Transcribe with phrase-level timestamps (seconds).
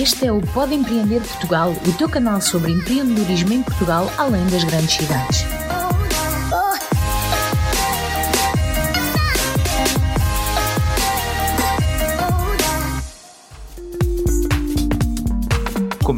[0.00, 4.64] Este é o Pode Empreender Portugal, o teu canal sobre empreendedorismo em Portugal, além das
[4.64, 5.44] grandes cidades.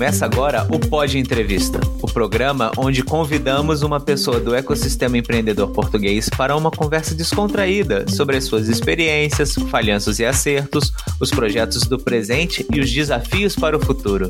[0.02, 6.28] Começa agora o Pod Entrevista, o programa onde convidamos uma pessoa do ecossistema empreendedor português
[6.28, 12.66] para uma conversa descontraída sobre as suas experiências, falhanços e acertos, os projetos do presente
[12.74, 14.28] e os desafios para o futuro.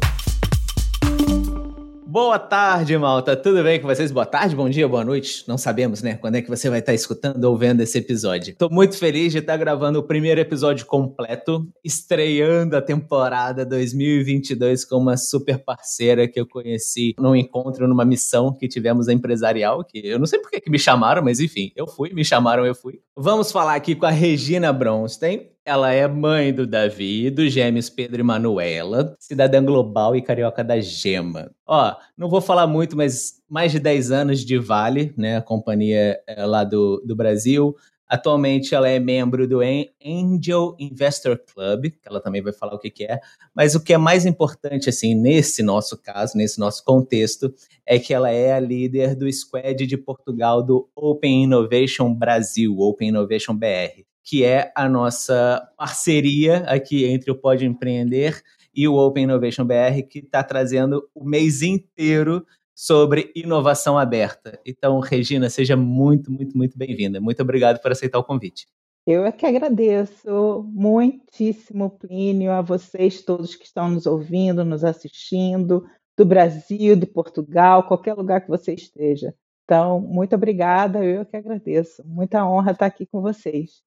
[2.12, 3.34] Boa tarde, malta.
[3.34, 4.12] Tudo bem com vocês?
[4.12, 5.44] Boa tarde, bom dia, boa noite.
[5.48, 6.14] Não sabemos, né?
[6.16, 8.50] Quando é que você vai estar escutando ou vendo esse episódio.
[8.50, 14.98] Estou muito feliz de estar gravando o primeiro episódio completo, estreando a temporada 2022 com
[14.98, 20.18] uma super parceira que eu conheci num encontro, numa missão que tivemos empresarial, que eu
[20.18, 23.00] não sei por que me chamaram, mas enfim, eu fui, me chamaram, eu fui.
[23.16, 25.51] Vamos falar aqui com a Regina Bronstein.
[25.64, 30.80] Ela é mãe do Davi, dos gêmeos Pedro e Manuela, cidadã global e carioca da
[30.80, 31.52] Gema.
[31.64, 36.18] Ó, não vou falar muito, mas mais de 10 anos de Vale, né, a companhia
[36.26, 37.76] é, lá do, do Brasil.
[38.08, 39.60] Atualmente ela é membro do
[40.04, 43.20] Angel Investor Club, que ela também vai falar o que, que é.
[43.54, 47.54] Mas o que é mais importante, assim, nesse nosso caso, nesse nosso contexto,
[47.86, 53.10] é que ela é a líder do squad de Portugal do Open Innovation Brasil, Open
[53.10, 58.42] Innovation BR que é a nossa parceria aqui entre o Pode Empreender
[58.74, 64.58] e o Open Innovation BR, que está trazendo o mês inteiro sobre inovação aberta.
[64.64, 67.20] Então, Regina, seja muito, muito, muito bem-vinda.
[67.20, 68.66] Muito obrigado por aceitar o convite.
[69.06, 75.84] Eu é que agradeço muitíssimo, Plínio, a vocês todos que estão nos ouvindo, nos assistindo,
[76.16, 79.34] do Brasil, de Portugal, qualquer lugar que você esteja.
[79.64, 82.02] Então, muito obrigada, eu que agradeço.
[82.04, 83.82] Muita honra estar aqui com vocês.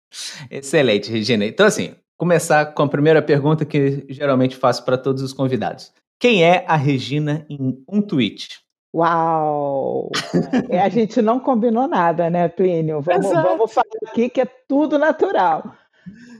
[0.49, 1.45] Excelente, Regina.
[1.45, 5.93] Então, assim, começar com a primeira pergunta que geralmente faço para todos os convidados.
[6.19, 8.65] Quem é a Regina em um tweet?
[8.95, 10.09] Uau!
[10.69, 13.01] É, a gente não combinou nada, né, Plínio?
[13.01, 15.75] Vamos, vamos falar aqui que é tudo natural.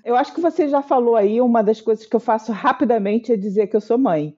[0.06, 3.36] Eu acho que você já falou aí, uma das coisas que eu faço rapidamente é
[3.36, 4.38] dizer que eu sou mãe.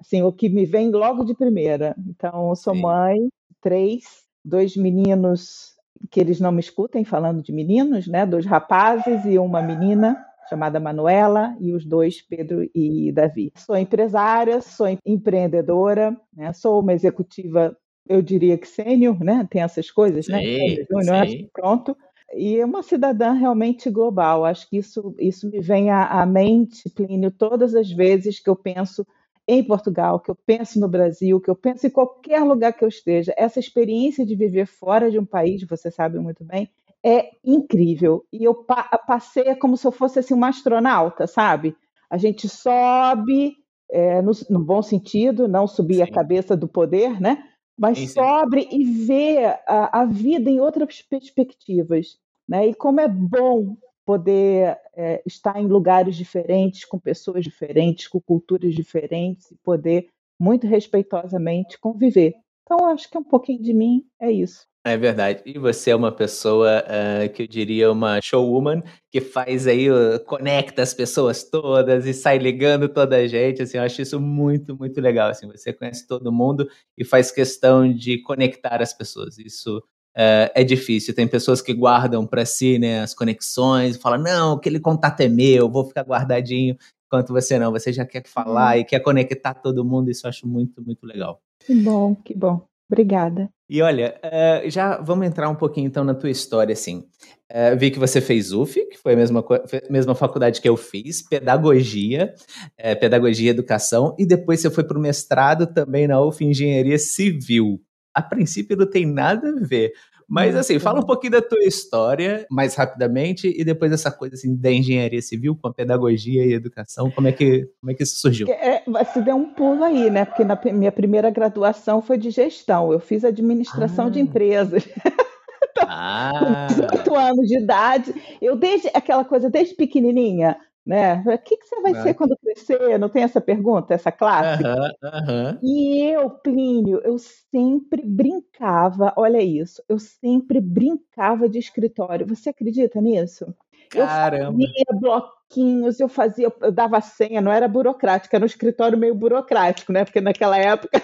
[0.00, 1.94] Assim, o que me vem logo de primeira.
[2.08, 2.80] Então, eu sou Sim.
[2.80, 3.28] mãe,
[3.60, 5.72] três, dois meninos
[6.10, 8.26] que eles não me escutem falando de meninos, né?
[8.26, 10.16] Dois rapazes e uma menina
[10.48, 13.52] chamada Manuela e os dois Pedro e Davi.
[13.56, 16.52] Sou empresária, sou empreendedora, né?
[16.52, 17.76] Sou uma executiva,
[18.08, 19.46] eu diria que sênior, né?
[19.50, 20.40] Tem essas coisas, né?
[20.42, 20.86] sim, né?
[20.90, 21.96] Júnior, pronto.
[22.34, 24.44] E uma cidadã realmente global.
[24.44, 28.56] Acho que isso, isso me vem à, à mente, Plínio, todas as vezes que eu
[28.56, 29.06] penso
[29.46, 32.88] em Portugal, que eu penso no Brasil, que eu penso em qualquer lugar que eu
[32.88, 33.34] esteja.
[33.36, 36.70] Essa experiência de viver fora de um país, você sabe muito bem,
[37.04, 38.24] é incrível.
[38.32, 41.76] E eu pa passei como se eu fosse assim, uma astronauta, sabe?
[42.08, 43.56] A gente sobe,
[43.90, 46.02] é, no, no, bom sentido, não subir sim.
[46.02, 47.42] a cabeça do poder, né?
[47.76, 52.18] Mas sim, sobe e vê a, a vida em outras perspectivas.
[52.48, 52.68] Né?
[52.68, 58.74] E como é bom poder é, estar em lugares diferentes, com pessoas diferentes, com culturas
[58.74, 60.08] diferentes e poder
[60.38, 62.34] muito respeitosamente conviver.
[62.62, 64.66] Então, acho que um pouquinho de mim é isso.
[64.84, 65.42] É verdade.
[65.46, 68.82] E você é uma pessoa uh, que eu diria uma showwoman
[69.12, 73.62] que faz aí, uh, conecta as pessoas todas e sai ligando toda a gente.
[73.62, 75.28] Assim, eu acho isso muito, muito legal.
[75.30, 79.38] Assim, você conhece todo mundo e faz questão de conectar as pessoas.
[79.38, 79.80] Isso
[80.16, 81.14] é, é difícil.
[81.14, 85.70] Tem pessoas que guardam para si né, as conexões, falam, não, aquele contato é meu,
[85.70, 86.76] vou ficar guardadinho.
[87.06, 88.80] Enquanto você não, você já quer falar hum.
[88.80, 91.40] e quer conectar todo mundo, isso eu acho muito, muito legal.
[91.60, 92.66] Que bom, que bom.
[92.90, 93.48] Obrigada.
[93.70, 97.06] E olha, uh, já vamos entrar um pouquinho então na tua história, assim.
[97.50, 99.42] Uh, vi que você fez UF, que foi a mesma,
[99.88, 102.34] mesma faculdade que eu fiz, pedagogia,
[102.78, 106.98] uh, pedagogia e educação, e depois você foi para o mestrado também na UF Engenharia
[106.98, 107.80] Civil
[108.14, 109.92] a princípio não tem nada a ver.
[110.28, 114.56] Mas assim, fala um pouquinho da tua história, mais rapidamente, e depois essa coisa assim
[114.56, 118.18] da engenharia civil com a pedagogia e educação, como é que, como é que isso
[118.18, 118.48] surgiu?
[118.48, 120.24] É, você deu um pulo aí, né?
[120.24, 124.10] Porque na minha primeira graduação foi de gestão, eu fiz administração ah.
[124.10, 124.88] de empresas.
[125.70, 126.66] então, ah.
[126.68, 131.22] Com 18 anos de idade, eu desde aquela coisa, desde pequenininha, né?
[131.26, 132.98] O que, que você vai ser quando crescer?
[132.98, 134.62] Não tem essa pergunta, essa classe?
[134.62, 135.58] Uhum, uhum.
[135.62, 142.26] E eu, Plínio, eu sempre brincava, olha isso, eu sempre brincava de escritório.
[142.26, 143.54] Você acredita nisso?
[143.90, 144.58] Caramba.
[144.60, 149.14] Eu fazia bloquinhos, eu fazia, eu dava senha, não era burocrática, era um escritório meio
[149.14, 150.04] burocrático, né?
[150.04, 151.00] Porque naquela época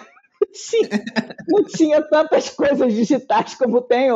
[0.52, 0.88] tinha,
[1.48, 4.08] não tinha tantas coisas digitais como tem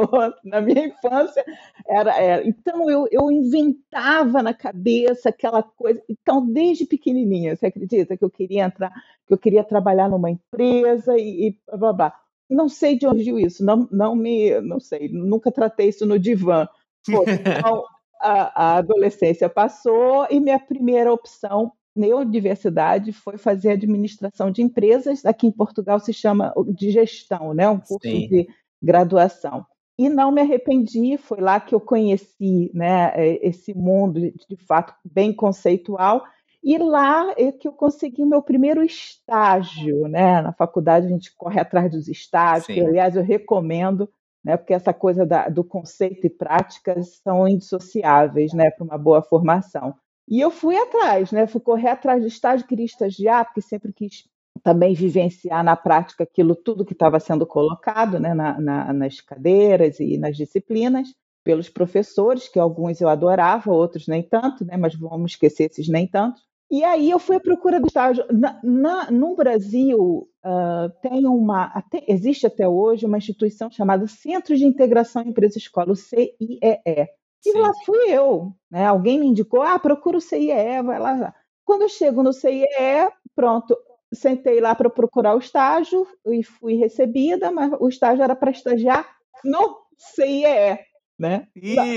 [0.45, 1.45] na minha infância.
[1.87, 2.47] Era, era.
[2.47, 6.03] Então eu, eu inventava na cabeça aquela coisa.
[6.09, 8.93] Então, desde pequenininha, você acredita que eu queria entrar,
[9.27, 12.19] que eu queria trabalhar numa empresa e, e blá, blá.
[12.51, 16.19] Não sei de onde viu isso, não, não me, não sei, nunca tratei isso no
[16.19, 16.69] divã.
[17.07, 17.85] Pô, então,
[18.21, 25.25] a, a adolescência passou e minha primeira opção na universidade foi fazer administração de empresas.
[25.25, 27.69] Aqui em Portugal se chama de gestão, né?
[27.69, 28.29] Um curso Sim.
[28.29, 28.49] de
[28.83, 29.67] graduação.
[29.99, 33.13] E não me arrependi, foi lá que eu conheci né,
[33.43, 36.25] esse mundo, de fato, bem conceitual,
[36.63, 40.41] e lá é que eu consegui o meu primeiro estágio, né?
[40.41, 44.09] Na faculdade a gente corre atrás dos estágios, que, aliás eu recomendo,
[44.45, 44.57] né?
[44.57, 48.71] Porque essa coisa da, do conceito e práticas são indissociáveis, né?
[48.71, 49.95] Para uma boa formação.
[50.29, 51.47] E eu fui atrás, né?
[51.47, 54.29] Fui correr atrás de estágio, queria estagiar, porque sempre quis
[54.63, 58.35] também vivenciar na prática aquilo tudo que estava sendo colocado, né?
[58.35, 61.09] Na, na, nas cadeiras e nas disciplinas
[61.45, 64.77] pelos professores, que alguns eu adorava, outros nem tanto, né?
[64.77, 66.41] Mas vamos esquecer esses nem tanto.
[66.71, 68.25] E aí eu fui à procura do estágio.
[68.31, 74.57] Na, na, no Brasil, uh, tem uma, até, existe até hoje uma instituição chamada Centro
[74.57, 77.09] de Integração Empresa-Escola, o CIEE.
[77.45, 77.59] E Sim.
[77.59, 78.53] lá fui eu.
[78.71, 78.87] Né?
[78.87, 81.35] Alguém me indicou, ah, procura o CIEE, vai lá.
[81.65, 83.77] Quando eu chego no CIEE, pronto,
[84.13, 89.09] sentei lá para procurar o estágio e fui recebida, mas o estágio era para estagiar
[89.45, 90.79] no CIEE,
[91.19, 91.47] né?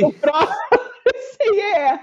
[0.01, 0.55] No próprio
[1.37, 1.99] CIEE.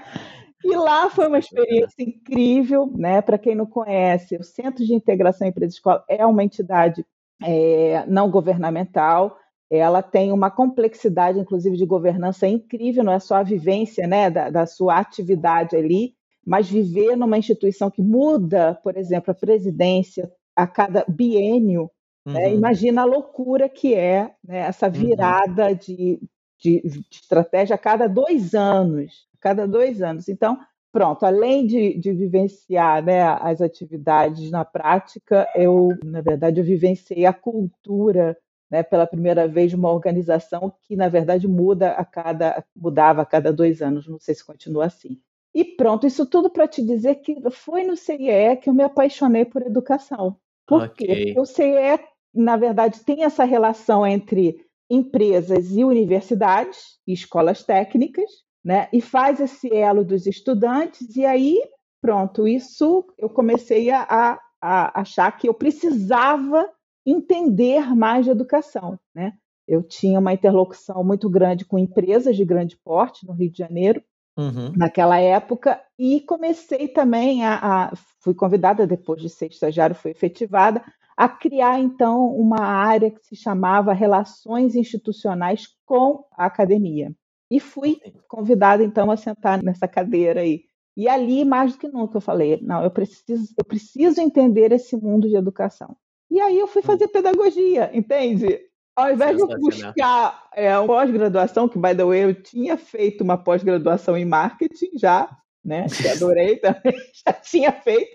[0.63, 3.21] E lá foi uma experiência incrível, né?
[3.21, 7.05] Para quem não conhece, o Centro de Integração Empresa Escola é uma entidade
[7.43, 9.37] é, não governamental.
[9.77, 14.49] Ela tem uma complexidade, inclusive, de governança incrível, não é só a vivência né, da,
[14.49, 16.13] da sua atividade ali,
[16.45, 21.89] mas viver numa instituição que muda, por exemplo, a presidência a cada biênio.
[22.25, 22.33] Né?
[22.33, 22.33] Uhum.
[22.33, 22.53] Né?
[22.53, 24.93] Imagina a loucura que é né, essa uhum.
[24.93, 25.75] virada uhum.
[25.75, 26.21] de,
[26.59, 30.29] de, de estratégia a cada dois anos cada dois anos.
[30.29, 30.57] Então,
[30.89, 37.25] pronto, além de, de vivenciar né, as atividades na prática, eu, na verdade, eu vivenciei
[37.25, 38.37] a cultura
[38.73, 43.53] né, pela primeira vez uma organização que, na verdade, muda a cada, mudava a cada
[43.53, 44.07] dois anos.
[44.07, 45.21] Não sei se continua assim.
[45.53, 49.45] E pronto, isso tudo para te dizer que foi no CIE que eu me apaixonei
[49.45, 50.37] por educação.
[50.65, 51.05] Por okay.
[51.05, 51.25] quê?
[51.25, 51.99] Porque o CIE,
[52.33, 58.31] na verdade, tem essa relação entre empresas e universidades e escolas técnicas,
[58.65, 58.89] né?
[58.91, 61.61] E faz esse elo dos estudantes, e aí,
[62.01, 66.67] pronto, isso eu comecei a, a achar que eu precisava
[67.05, 69.33] entender mais de educação, né?
[69.67, 74.03] Eu tinha uma interlocução muito grande com empresas de grande porte no Rio de Janeiro,
[74.37, 74.73] uhum.
[74.75, 80.81] naquela época, e comecei também a, a, Fui convidada, depois de ser estagiário, fui efetivada,
[81.15, 87.13] a criar, então, uma área que se chamava Relações Institucionais com a Academia.
[87.51, 90.63] E fui convidada então a sentar nessa cadeira aí.
[90.95, 94.95] E ali, mais do que nunca, eu falei: não, eu preciso, eu preciso entender esse
[94.95, 95.95] mundo de educação.
[96.29, 96.85] E aí eu fui hum.
[96.85, 98.59] fazer pedagogia, entende?
[98.95, 103.37] Ao invés de buscar é, uma pós-graduação, que, by the way, eu tinha feito uma
[103.37, 105.29] pós-graduação em marketing já,
[105.65, 105.85] né?
[105.97, 106.93] Que adorei também,
[107.25, 108.11] já tinha feito.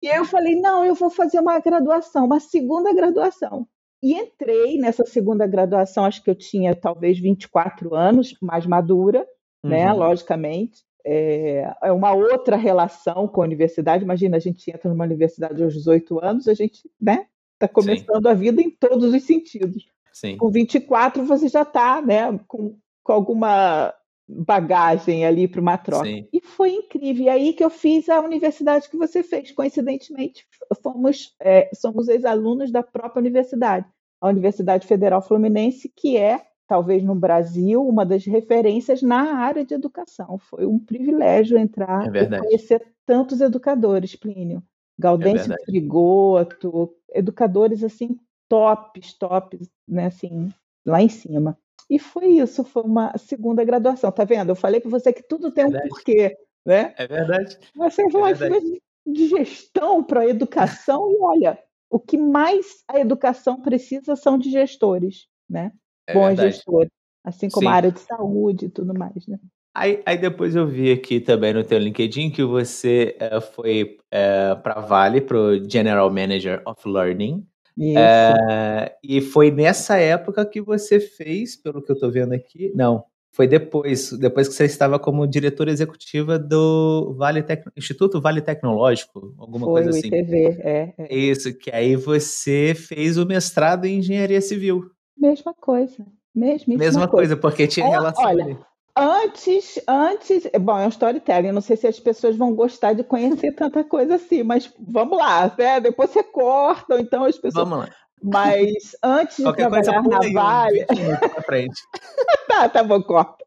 [0.00, 3.66] E aí eu falei: não, eu vou fazer uma graduação, uma segunda graduação.
[4.02, 9.26] E entrei nessa segunda graduação, acho que eu tinha talvez 24 anos, mais madura,
[9.64, 9.98] né, uhum.
[9.98, 10.06] né?
[10.06, 10.84] Logicamente.
[11.06, 14.04] É, é uma outra relação com a universidade.
[14.04, 17.26] Imagina, a gente entra numa universidade aos 18 anos, a gente né,
[17.64, 18.28] está começando Sim.
[18.28, 19.86] a vida em todos os sentidos.
[20.12, 20.36] Sim.
[20.36, 23.92] Com 24 você já está né, com, com alguma
[24.26, 26.06] bagagem ali para uma troca.
[26.06, 26.26] Sim.
[26.32, 27.24] E foi incrível.
[27.24, 29.52] E aí que eu fiz a universidade que você fez.
[29.52, 30.46] Coincidentemente,
[30.82, 33.86] fomos, é, somos ex-alunos da própria universidade,
[34.20, 39.74] a Universidade Federal Fluminense, que é, talvez no Brasil, uma das referências na área de
[39.74, 40.38] educação.
[40.38, 44.62] Foi um privilégio entrar é e conhecer tantos educadores, Plínio.
[44.98, 48.18] Gaudêncio é Frigoto, educadores assim
[48.48, 50.52] tops, tops, né, assim,
[50.84, 51.58] lá em cima.
[51.88, 54.50] E foi isso, foi uma segunda graduação, tá vendo?
[54.50, 56.94] Eu falei para você que tudo tem um porquê, né?
[56.96, 57.58] É verdade.
[57.74, 58.82] Você é falou verdade.
[59.06, 61.58] de gestão para educação e olha,
[61.90, 65.72] o que mais a educação precisa são de gestores, né?
[66.06, 66.52] É Bons verdade.
[66.52, 66.90] gestores,
[67.22, 67.72] assim como Sim.
[67.72, 69.38] a área de saúde e tudo mais, né?
[69.74, 74.06] Aí, aí, depois eu vi aqui também no teu LinkedIn que você uh, foi uh,
[74.12, 77.44] eh, para Vale, para o General Manager of Learning,
[77.76, 83.04] é, e foi nessa época que você fez, pelo que eu estou vendo aqui, não,
[83.32, 87.64] Foi depois, depois que você estava como diretora executiva do Vale Tec...
[87.76, 90.08] Instituto Vale Tecnológico, alguma Foi, coisa assim.
[90.08, 91.14] Foi, o ITV, é, é.
[91.14, 94.88] Isso, que aí você fez o mestrado em engenharia civil.
[95.18, 97.34] Mesma coisa, mesma, mesma coisa.
[97.34, 97.36] coisa.
[97.36, 98.58] porque tinha relação olha, ali.
[98.96, 103.50] Antes, antes, bom, é um storytelling, não sei se as pessoas vão gostar de conhecer
[103.56, 105.80] tanta coisa assim, mas vamos lá, né?
[105.80, 107.68] depois você corta, então as pessoas.
[107.68, 107.94] Vamos lá.
[108.22, 110.86] Mas antes de Qualquer trabalhar na Vale.
[112.48, 113.44] tá, tá bom, corta.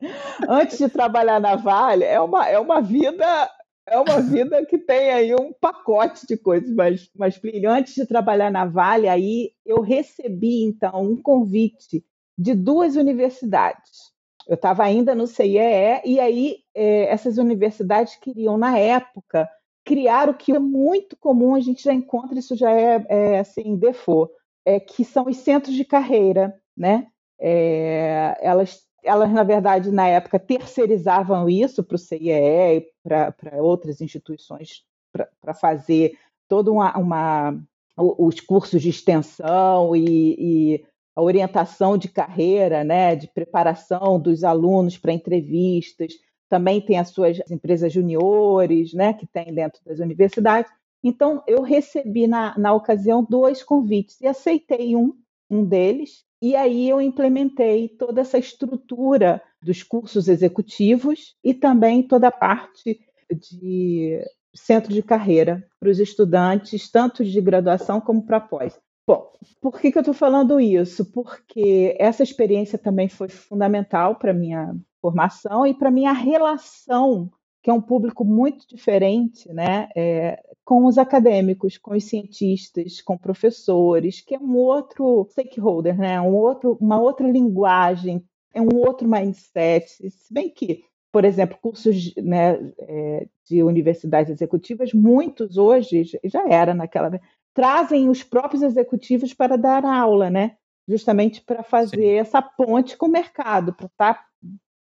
[0.48, 3.50] Antes de trabalhar na Vale, é uma, é uma vida.
[3.90, 8.52] É uma vida que tem aí um pacote de coisas, mas, mas antes de trabalhar
[8.52, 12.04] na Vale, aí eu recebi, então, um convite
[12.38, 14.17] de duas universidades.
[14.48, 19.50] Eu estava ainda no CIEE, e aí é, essas universidades queriam, na época,
[19.84, 23.76] criar o que é muito comum, a gente já encontra, isso já é, é assim,
[23.76, 24.32] default,
[24.66, 27.08] é, que são os centros de carreira, né?
[27.40, 34.02] É, elas, elas, na verdade, na época, terceirizavam isso para o CIE e para outras
[34.02, 34.84] instituições
[35.42, 37.60] para fazer toda uma, uma,
[37.98, 40.86] os cursos de extensão e, e,
[41.18, 46.14] a orientação de carreira, né, de preparação dos alunos para entrevistas.
[46.48, 50.72] Também tem as suas empresas juniores, né, que tem dentro das universidades.
[51.04, 55.12] Então, eu recebi na, na ocasião dois convites e aceitei um,
[55.50, 62.28] um deles, e aí eu implementei toda essa estrutura dos cursos executivos e também toda
[62.28, 63.00] a parte
[63.32, 68.80] de centro de carreira para os estudantes, tanto de graduação como para pós.
[69.08, 71.06] Bom, por que, que eu estou falando isso?
[71.14, 77.32] Porque essa experiência também foi fundamental para a minha formação e para a minha relação
[77.68, 83.18] que é um público muito diferente, né, é, com os acadêmicos, com os cientistas, com
[83.18, 88.24] professores, que é um outro stakeholder, né, um outro, uma outra linguagem,
[88.54, 90.10] é um outro mindset.
[90.10, 96.74] Se bem que, por exemplo, cursos né, é, de universidades executivas, muitos hoje já era
[96.74, 97.20] naquela
[97.58, 100.58] trazem os próprios executivos para dar aula, né?
[100.88, 102.20] Justamente para fazer Sim.
[102.20, 104.26] essa ponte com o mercado, para estar tá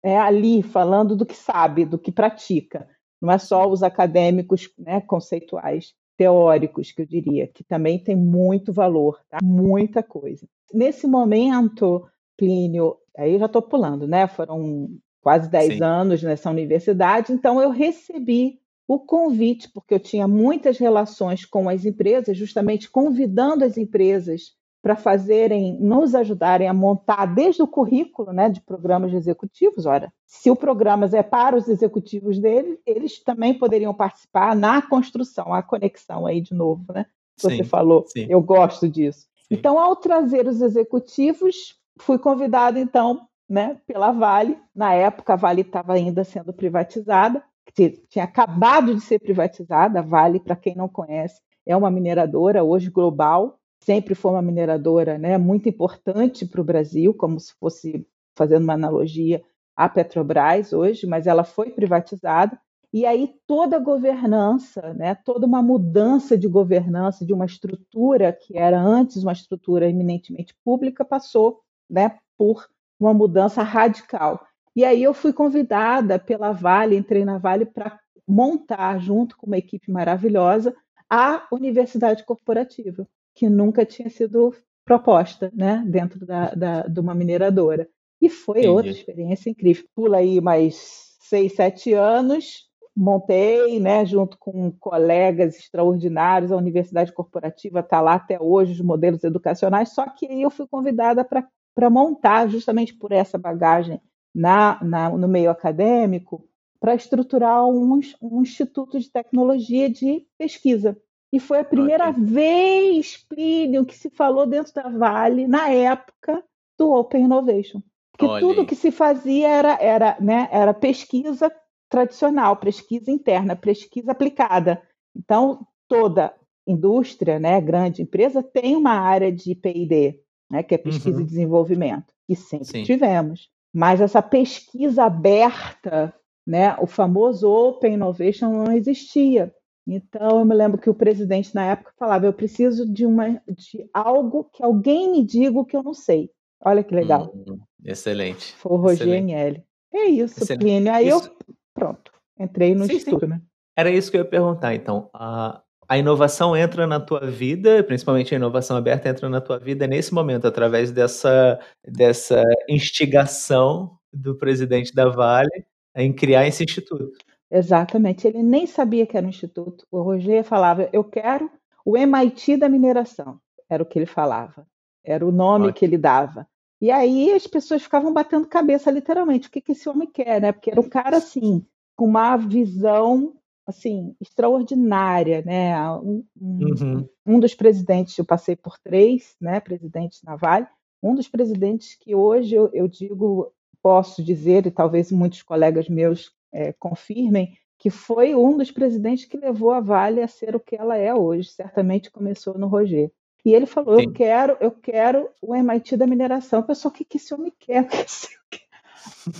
[0.04, 2.88] é, ali falando do que sabe, do que pratica.
[3.20, 8.72] Não é só os acadêmicos né, conceituais, teóricos, que eu diria, que também tem muito
[8.72, 9.40] valor, tá?
[9.42, 10.48] muita coisa.
[10.72, 12.08] Nesse momento,
[12.38, 14.28] Plínio, aí eu já estou pulando, né?
[14.28, 14.90] Foram
[15.24, 15.84] quase 10 Sim.
[15.84, 18.59] anos nessa universidade, então eu recebi
[18.90, 24.96] o convite, porque eu tinha muitas relações com as empresas, justamente convidando as empresas para
[24.96, 29.86] fazerem, nos ajudarem a montar desde o currículo né, de programas de executivos.
[29.86, 35.54] Ora, se o programa é para os executivos deles, eles também poderiam participar na construção,
[35.54, 37.06] a conexão aí de novo, né?
[37.38, 38.26] Você sim, falou, sim.
[38.28, 39.28] eu gosto disso.
[39.48, 39.56] Sim.
[39.56, 44.58] Então, ao trazer os executivos, fui convidado então, né, pela Vale.
[44.74, 50.00] Na época, a Vale estava ainda sendo privatizada, tinha acabado de ser privatizada.
[50.00, 55.18] A Vale, para quem não conhece, é uma mineradora hoje global, sempre foi uma mineradora
[55.18, 59.44] né, muito importante para o Brasil, como se fosse fazendo uma analogia
[59.76, 62.60] à Petrobras hoje, mas ela foi privatizada.
[62.92, 68.58] E aí toda a governança, né, toda uma mudança de governança de uma estrutura que
[68.58, 72.68] era antes uma estrutura eminentemente pública passou né, por
[73.00, 74.44] uma mudança radical.
[74.76, 79.58] E aí eu fui convidada pela Vale, entrei na Vale para montar, junto com uma
[79.58, 80.76] equipe maravilhosa,
[81.10, 84.54] a Universidade Corporativa que nunca tinha sido
[84.86, 87.88] proposta né, dentro da, da, de uma mineradora.
[88.22, 88.68] E foi Entendi.
[88.70, 89.86] outra experiência incrível.
[89.96, 97.80] Pula aí mais seis, sete anos, montei, né, junto com colegas extraordinários, a Universidade Corporativa
[97.80, 102.50] está lá até hoje, os modelos educacionais, só que aí eu fui convidada para montar,
[102.50, 104.02] justamente por essa bagagem
[104.34, 106.48] na, na no meio acadêmico,
[106.80, 110.98] para estruturar um, um instituto de tecnologia de pesquisa.
[111.32, 112.24] E foi a primeira okay.
[112.24, 116.44] vez, Plínio, que se falou dentro da Vale, na época
[116.78, 117.82] do Open Innovation.
[118.12, 121.52] Porque Olha tudo que se fazia era, era, né, era pesquisa
[121.90, 124.82] tradicional, pesquisa interna, pesquisa aplicada.
[125.16, 126.34] Então, toda
[126.66, 131.24] indústria, né, grande empresa, tem uma área de P&D, né, que é pesquisa uhum.
[131.24, 132.84] e desenvolvimento, e sempre Sim.
[132.84, 133.50] tivemos.
[133.74, 136.14] Mas essa pesquisa aberta,
[136.46, 139.54] né, o famoso Open Innovation não existia.
[139.88, 143.90] Então, eu me lembro que o presidente na época falava: eu preciso de, uma, de
[143.94, 146.30] algo que alguém me diga o que eu não sei.
[146.64, 147.32] Olha que legal.
[147.34, 148.54] Hum, excelente.
[148.56, 149.64] Foi o Roger Agnelli.
[149.94, 150.62] É isso, excelente.
[150.62, 150.94] Plínio.
[150.94, 151.28] Aí isso...
[151.28, 153.28] eu, pronto, entrei no sim, estudo, sim.
[153.28, 153.42] né?
[153.76, 155.10] Era isso que eu ia perguntar, então.
[155.14, 159.88] A, a inovação entra na tua vida, principalmente a inovação aberta entra na tua vida
[159.88, 165.66] nesse momento, através dessa, dessa instigação do presidente da Vale
[165.96, 167.18] em criar esse instituto.
[167.52, 168.28] Exatamente.
[168.28, 169.88] Ele nem sabia que era um instituto.
[169.90, 171.50] O Roger falava: Eu quero
[171.84, 173.40] o MIT da mineração.
[173.68, 174.68] Era o que ele falava.
[175.04, 175.74] Era o nome Ótimo.
[175.74, 176.48] que ele dava.
[176.80, 179.48] E aí as pessoas ficavam batendo cabeça, literalmente.
[179.48, 180.52] O que, que esse homem quer, né?
[180.52, 181.66] Porque era um cara, assim,
[181.96, 183.34] com uma visão,
[183.70, 185.80] assim, extraordinária, né?
[186.00, 187.10] Um, uhum.
[187.26, 189.60] um dos presidentes, eu passei por três, né?
[189.60, 190.68] Presidentes na Vale.
[191.02, 196.32] Um dos presidentes que hoje eu, eu digo, posso dizer, e talvez muitos colegas meus
[196.52, 200.76] é, confirmem, que foi um dos presidentes que levou a Vale a ser o que
[200.76, 201.50] ela é hoje.
[201.50, 203.10] Certamente começou no Roger.
[203.46, 204.06] E ele falou: Sim.
[204.06, 206.62] Eu quero, eu quero o MIT da mineração.
[206.62, 207.88] Pessoal, o que, que esse homem quer?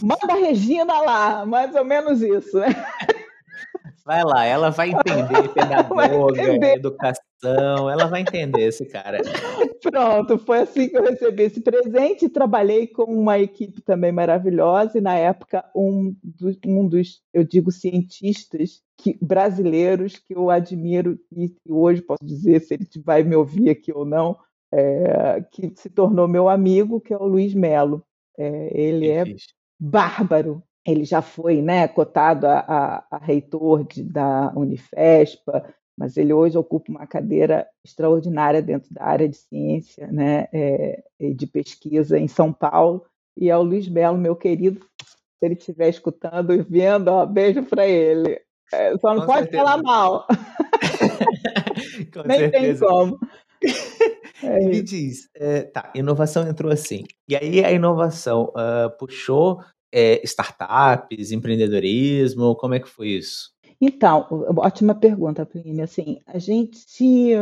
[0.02, 2.68] Manda a Regina lá, mais ou menos isso, né?
[4.10, 6.78] Vai lá, ela vai entender pedagoga, entender.
[6.78, 9.20] educação, ela vai entender esse cara.
[9.84, 12.28] Pronto, foi assim que eu recebi esse presente.
[12.28, 17.72] Trabalhei com uma equipe também maravilhosa e na época um dos, um dos eu digo,
[17.72, 23.70] cientistas que, brasileiros que eu admiro e, hoje posso dizer se ele vai me ouvir
[23.70, 24.36] aqui ou não,
[24.74, 28.04] é, que se tornou meu amigo, que é o Luiz Melo.
[28.36, 29.50] É, ele que é fixe.
[29.80, 35.64] bárbaro, ele já foi né, cotado a, a, a reitor de, da Unifespa,
[35.98, 41.46] mas ele hoje ocupa uma cadeira extraordinária dentro da área de ciência né, é, de
[41.46, 43.06] pesquisa em São Paulo.
[43.38, 47.64] E é o Luiz Belo, meu querido, se ele estiver escutando e vendo, ó, beijo
[47.64, 48.40] para ele.
[48.72, 49.64] É, só não Com pode certeza.
[49.64, 50.28] falar mal.
[52.26, 52.52] Nem certeza.
[52.52, 53.20] tem como.
[54.42, 57.04] É Me diz, é, tá, inovação entrou assim.
[57.28, 62.56] E aí a inovação uh, puxou é, startups, empreendedorismo?
[62.56, 63.52] Como é que foi isso?
[63.82, 64.28] Então,
[64.58, 65.84] ótima pergunta, Plínio.
[65.84, 67.34] Assim, a gente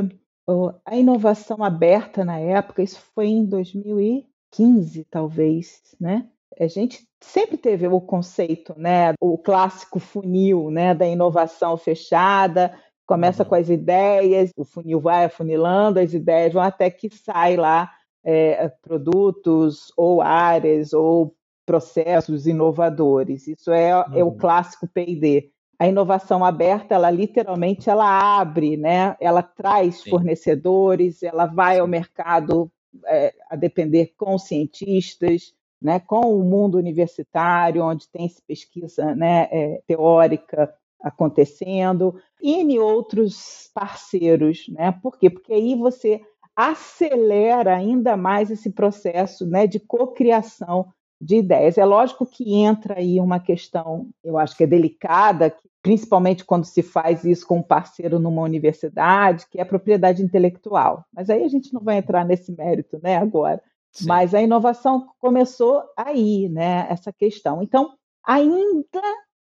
[0.86, 6.28] a inovação aberta na época, isso foi em 2015, talvez, né?
[6.60, 12.74] A gente sempre teve o conceito, né, o clássico funil, né, da inovação fechada,
[13.06, 13.50] começa uhum.
[13.50, 17.92] com as ideias, o funil vai afunilando, as ideias vão até que sai lá
[18.24, 21.36] é, produtos ou áreas ou
[21.68, 23.46] processos inovadores.
[23.46, 24.18] Isso é, uhum.
[24.18, 24.38] é o uhum.
[24.38, 25.52] clássico P&D.
[25.78, 29.16] A inovação aberta, ela literalmente ela abre, né?
[29.20, 30.10] Ela traz Sim.
[30.10, 32.72] fornecedores, ela vai ao mercado
[33.06, 36.00] é, a depender com cientistas, né?
[36.00, 39.48] Com o mundo universitário, onde tem pesquisa, né?
[39.52, 44.92] É, teórica acontecendo, e em outros parceiros, né?
[45.04, 45.30] Por quê?
[45.30, 46.22] Porque aí você
[46.56, 49.68] acelera ainda mais esse processo, né?
[49.68, 50.88] De cocriação
[51.20, 51.78] de ideias.
[51.78, 56.84] É lógico que entra aí uma questão, eu acho que é delicada, principalmente quando se
[56.84, 61.06] faz isso com um parceiro numa universidade, que é a propriedade intelectual.
[61.14, 63.62] Mas aí a gente não vai entrar nesse mérito, né, agora.
[63.92, 64.08] Sim.
[64.08, 67.64] Mas a inovação começou aí, né, essa questão.
[67.64, 69.02] Então, ainda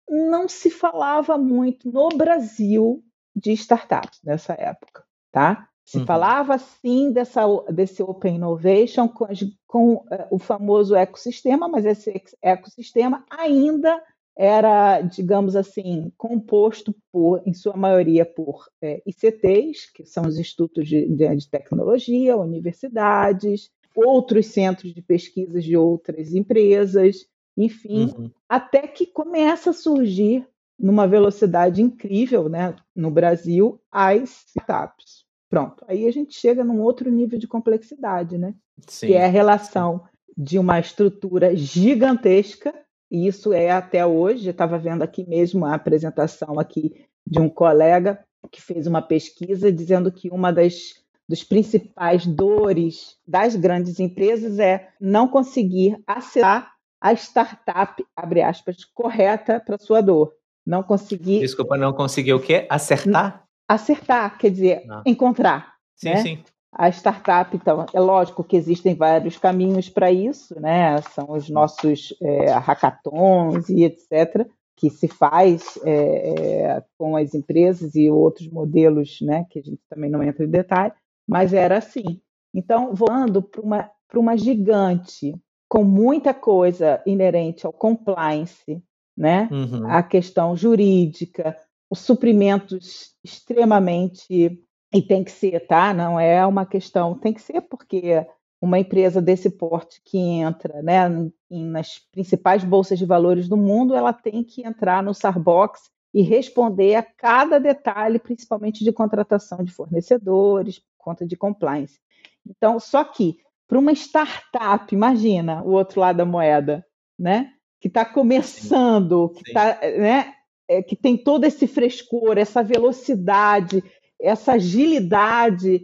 [0.09, 3.03] não se falava muito no Brasil
[3.35, 5.69] de startups nessa época, tá?
[5.93, 6.07] Se uhum.
[6.07, 9.27] falava sim dessa, desse Open Innovation com,
[9.67, 14.03] com uh, o famoso ecossistema, mas esse ecossistema ainda
[14.35, 20.89] era, digamos assim, composto por, em sua maioria, por é, ICTs, que são os institutos
[20.89, 28.31] de, de, de, tecnologia, universidades, outros centros de pesquisas de outras empresas, enfim, uhum.
[28.49, 35.22] até que começa a surgir, numa velocidade incrível, né, no Brasil, as startups.
[35.53, 35.85] Pronto.
[35.87, 38.55] Aí a gente chega num outro nível de complexidade, né?
[38.89, 39.09] Sim.
[39.09, 40.03] Que é a relação
[40.35, 42.73] de uma estrutura gigantesca,
[43.11, 47.51] e isso é até hoje, eu estava vendo aqui mesmo a apresentação aqui de um
[47.51, 54.59] colega que fez uma pesquisa dizendo que uma das dos principais dores das grandes empresas
[54.59, 60.33] é não conseguir acessar a startup, abre aspas, correta para sua dor.
[60.67, 61.41] Não conseguir.
[61.41, 62.67] Desculpa, não conseguir o quê?
[62.71, 63.42] Acertar?
[63.69, 65.03] Acertar, quer dizer, ah.
[65.07, 65.75] encontrar.
[65.97, 66.17] Sim, né?
[66.17, 66.39] sim.
[66.75, 71.03] A startup, então, é lógico que existem vários caminhos para isso, né?
[71.03, 78.11] São os nossos é, hackathons e etc., que se faz é, com as empresas e
[78.11, 79.47] outros modelos, né?
[79.51, 80.95] Que a gente também não entra em detalhe,
[81.29, 82.21] mas era assim.
[82.55, 85.35] Então, voando para uma, uma gigante
[85.69, 88.83] com muita coisa inerente ao compliance,
[89.17, 89.49] né?
[89.51, 89.87] Uhum.
[89.91, 91.57] A questão jurídica,
[91.93, 94.59] os suprimentos extremamente
[94.95, 95.93] e tem que ser, tá?
[95.93, 98.27] Não é uma questão, tem que ser porque
[98.63, 101.03] uma empresa desse porte que entra, né,
[101.51, 106.95] nas principais bolsas de valores do mundo, ela tem que entrar no Sarbox e responder
[106.95, 112.01] a cada detalhe, principalmente de contratação de fornecedores, conta de compliance.
[112.49, 113.37] Então, só que
[113.69, 116.87] para uma startup, imagina o outro lado da moeda,
[117.19, 117.53] né?
[117.83, 120.33] que está começando, que, tá, né,
[120.69, 123.83] é, que tem todo esse frescor, essa velocidade,
[124.21, 125.83] essa agilidade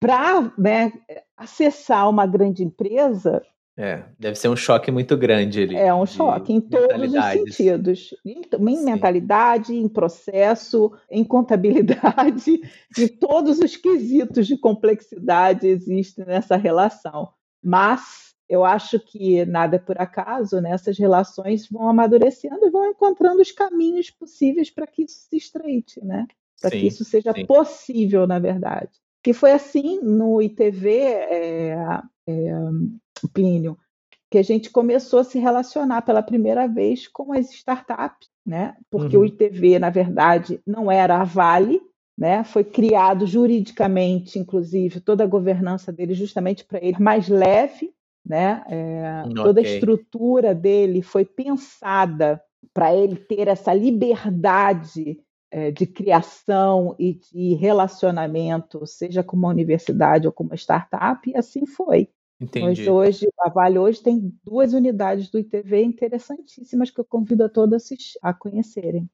[0.00, 0.92] para né,
[1.36, 3.42] acessar uma grande empresa.
[3.76, 5.76] É, deve ser um choque muito grande ali.
[5.76, 8.14] É um choque em todos os sentidos.
[8.26, 12.60] Em, em mentalidade, em processo, em contabilidade,
[12.98, 17.28] em todos os quesitos de complexidade existem nessa relação.
[17.62, 20.70] Mas eu acho que nada é por acaso, né?
[20.70, 26.04] essas relações vão amadurecendo e vão encontrando os caminhos possíveis para que isso se estreite,
[26.04, 26.26] né?
[26.60, 27.46] para que isso seja sim.
[27.46, 28.90] possível, na verdade.
[29.22, 32.52] Que foi assim no ITV, é, é,
[33.32, 33.78] Plínio,
[34.30, 38.76] que a gente começou a se relacionar pela primeira vez com as startups, né?
[38.90, 39.22] Porque uhum.
[39.22, 41.80] o ITV, na verdade, não era a Vale,
[42.16, 42.44] né?
[42.44, 47.92] Foi criado juridicamente, inclusive, toda a governança dele justamente para ele mais leve,
[48.28, 48.62] né?
[48.68, 49.34] É, okay.
[49.34, 52.40] Toda a estrutura dele foi pensada
[52.74, 55.18] para ele ter essa liberdade
[55.50, 61.36] é, de criação e de relacionamento, seja com uma universidade ou com uma startup, e
[61.36, 62.08] assim foi.
[62.40, 62.66] Entendi.
[62.66, 67.48] Mas hoje, a Vale hoje tem duas unidades do ITV interessantíssimas que eu convido a
[67.48, 67.88] todos
[68.22, 69.10] a conhecerem.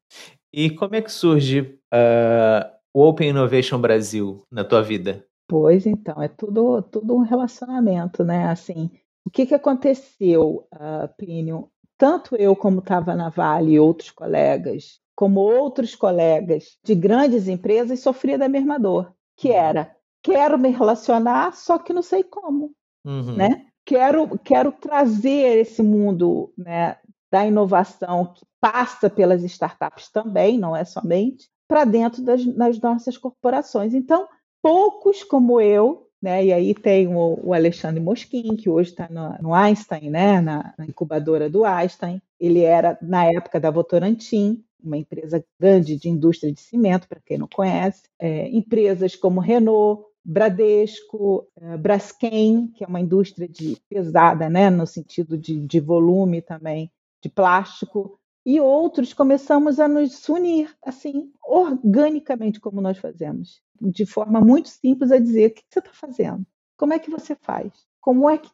[0.53, 5.25] E como é que surge uh, o Open Innovation Brasil na tua vida?
[5.49, 8.47] Pois então, é tudo, tudo um relacionamento, né?
[8.47, 8.91] Assim,
[9.25, 11.71] o que, que aconteceu, uh, Plínio?
[11.97, 18.01] Tanto eu, como estava na Vale, e outros colegas, como outros colegas de grandes empresas,
[18.01, 19.55] sofria da mesma dor, que uhum.
[19.55, 22.73] era quero me relacionar, só que não sei como,
[23.05, 23.37] uhum.
[23.37, 23.67] né?
[23.85, 26.97] Quero, quero trazer esse mundo né,
[27.31, 33.19] da inovação que passa pelas startups também, não é somente, para dentro das, das nossas
[33.19, 33.93] corporações.
[33.93, 34.27] Então,
[34.63, 36.47] poucos como eu né?
[36.47, 40.41] E aí tem o, o Alexandre Mosquin, que hoje está no, no, Einstein, né?
[40.41, 42.21] Na, na, incubadora do Einstein.
[42.41, 47.37] Ele era, na época da Votorantim, uma empresa grande de indústria de cimento, para quem
[47.37, 48.05] não conhece.
[48.19, 54.71] É, empresas como Renault, Bradesco, é, Braskem, que é uma indústria de pesada, né?
[54.71, 56.91] no sentido de, de volume também,
[57.23, 64.41] de plástico e outros começamos a nos unir, assim, organicamente, como nós fazemos, de forma
[64.41, 66.45] muito simples, a dizer: o que você está fazendo?
[66.77, 67.73] Como é que você faz?
[68.01, 68.51] Como é que,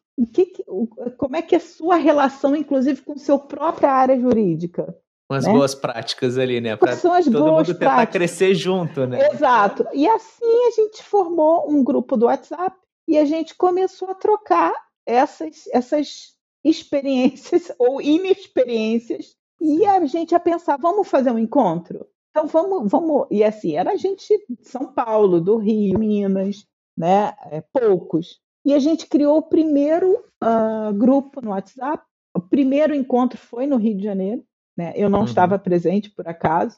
[0.47, 0.65] que,
[1.17, 4.97] como é que é a sua relação, inclusive, com sua própria área jurídica?
[5.29, 5.53] Com as né?
[5.53, 6.77] boas práticas ali, né?
[6.77, 8.13] Para todo mundo tentar práticas.
[8.13, 9.29] crescer junto, né?
[9.33, 9.87] Exato.
[9.93, 12.77] E assim a gente formou um grupo do WhatsApp
[13.07, 14.73] e a gente começou a trocar
[15.07, 22.07] essas, essas experiências ou inexperiências e a gente ia pensar, vamos fazer um encontro?
[22.31, 23.27] Então vamos, vamos.
[23.31, 27.35] E assim, era a gente de São Paulo, do Rio, Minas, né?
[27.51, 28.41] É, poucos.
[28.65, 32.05] E a gente criou o primeiro uh, grupo no WhatsApp.
[32.35, 34.45] O primeiro encontro foi no Rio de Janeiro,
[34.77, 34.93] né?
[34.97, 35.25] Eu não uhum.
[35.25, 36.77] estava presente por acaso.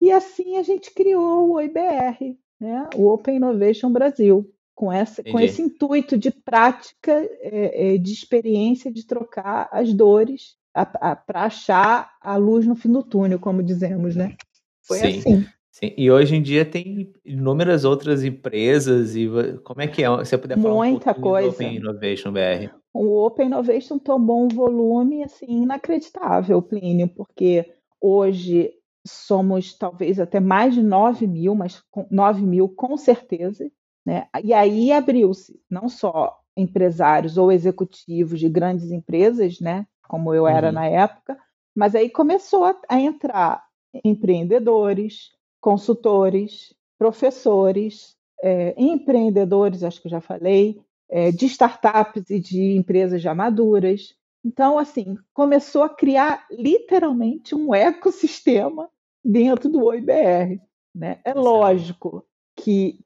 [0.00, 2.88] E assim a gente criou o OIBR, né?
[2.96, 8.92] O Open Innovation Brasil, com, essa, com esse intuito de prática, é, é, de experiência,
[8.92, 14.36] de trocar as dores para achar a luz no fim do túnel, como dizemos, né?
[14.82, 15.18] Foi Sim.
[15.18, 15.46] assim.
[15.70, 19.28] Sim, e hoje em dia tem inúmeras outras empresas e
[19.62, 20.08] como é que é?
[20.24, 21.48] Se você puder falar Muita um coisa.
[21.48, 22.70] do Open Innovation BR.
[22.94, 28.72] O Open Innovation tomou um volume assim inacreditável, Plínio, porque hoje
[29.06, 33.70] somos talvez até mais de 9 mil, mas 9 mil com certeza,
[34.04, 34.26] né?
[34.42, 39.86] E aí abriu-se não só empresários ou executivos de grandes empresas, né?
[40.08, 40.74] Como eu era uhum.
[40.74, 41.38] na época,
[41.74, 43.64] mas aí começou a, a entrar
[44.04, 53.22] empreendedores, consultores, professores, é, empreendedores, acho que já falei, é, de startups e de empresas
[53.22, 54.14] já maduras.
[54.44, 58.88] Então, assim, começou a criar literalmente um ecossistema
[59.24, 60.60] dentro do OIBR.
[60.94, 61.20] Né?
[61.24, 62.24] É lógico
[62.56, 63.00] que,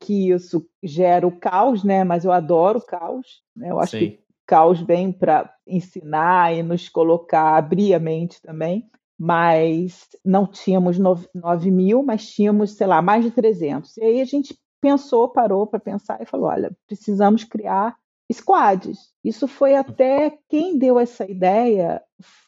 [0.00, 2.04] que isso gera o caos, né?
[2.04, 3.42] mas eu adoro o caos.
[3.54, 3.70] Né?
[3.70, 4.10] Eu acho Sim.
[4.10, 10.98] que caos vem para ensinar e nos colocar, abrir a mente também, mas não tínhamos
[10.98, 13.96] 9, mil, mas tínhamos, sei lá, mais de 300.
[13.96, 17.96] E aí a gente pensou, parou para pensar e falou: olha, precisamos criar
[18.32, 19.12] squads.
[19.22, 22.02] Isso foi até quem deu essa ideia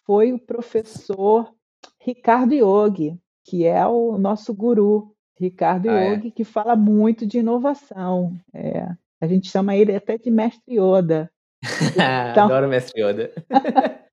[0.04, 1.52] foi o professor
[2.00, 6.12] Ricardo Yogi, que é o nosso guru, Ricardo ah, é?
[6.12, 6.30] Yogi, é?
[6.30, 8.35] que fala muito de inovação.
[8.52, 8.88] É,
[9.20, 11.30] a gente chama ele até de mestre Yoda.
[12.33, 12.45] Então...
[12.45, 13.33] Adoro o Mestre Yoda.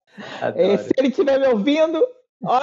[0.55, 1.99] É, se ele estiver me ouvindo,
[2.43, 2.61] ó.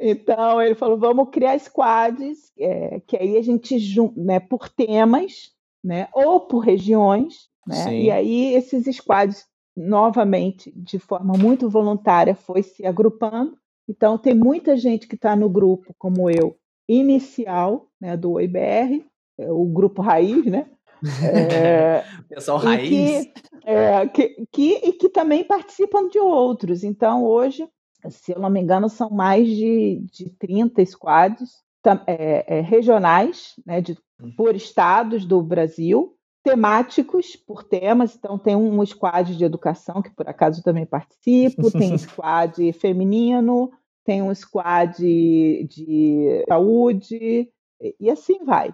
[0.00, 3.76] Então ele falou: vamos criar squads, é, que aí a gente
[4.16, 5.50] né, por temas,
[5.84, 7.94] né, ou por regiões, né?
[7.94, 9.44] E aí esses squads
[9.76, 13.58] novamente, de forma muito voluntária, foi se agrupando.
[13.88, 16.56] Então, tem muita gente que está no grupo, como eu,
[16.88, 19.04] inicial, né, do OIBR,
[19.38, 20.66] é o grupo raiz, né?
[21.22, 23.26] É, Pessoal raiz.
[23.26, 23.32] Que,
[23.66, 26.84] é, que, que, e que também participam de outros.
[26.84, 27.68] Então, hoje,
[28.08, 31.50] se eu não me engano, são mais de, de 30 squads
[32.06, 34.32] é, é, regionais, né, de, hum.
[34.36, 38.14] por estados do Brasil, temáticos por temas.
[38.14, 43.72] Então, tem um squad de educação, que por acaso também participo, tem um squad feminino,
[44.04, 47.50] tem um squad de saúde,
[47.98, 48.72] e assim vai.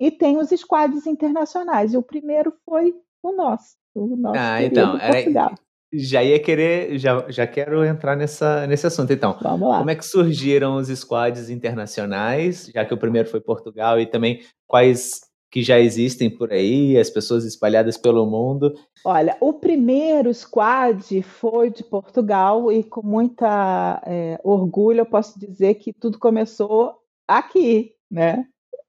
[0.00, 4.98] E tem os squads internacionais, e o primeiro foi o nosso, o nosso ah, então,
[4.98, 5.54] era,
[5.92, 9.12] já ia querer, já, já quero entrar nessa, nesse assunto.
[9.12, 9.78] Então, Vamos lá.
[9.78, 14.40] como é que surgiram os squads internacionais, já que o primeiro foi Portugal, e também
[14.66, 15.20] quais
[15.54, 18.74] que já existem por aí, as pessoas espalhadas pelo mundo?
[19.04, 25.74] Olha, o primeiro squad foi de Portugal e com muita é, orgulho eu posso dizer
[25.74, 26.96] que tudo começou
[27.28, 28.44] aqui, né?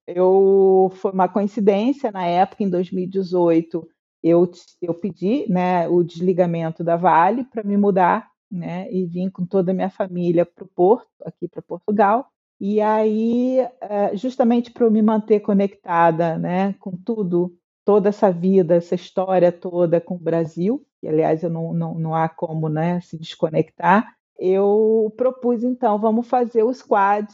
[0.07, 3.87] Eu foi uma coincidência na época em 2018
[4.25, 4.49] eu,
[4.81, 9.71] eu pedi né, o desligamento da Vale para me mudar né, e vim com toda
[9.71, 12.27] a minha família para o Porto, aqui para Portugal.
[12.59, 18.75] E aí, eh, justamente para eu me manter conectada né, com tudo, toda essa vida,
[18.75, 22.99] essa história toda com o Brasil, que aliás eu não, não, não há como né,
[23.01, 27.27] se desconectar, eu propus então, vamos fazer o squad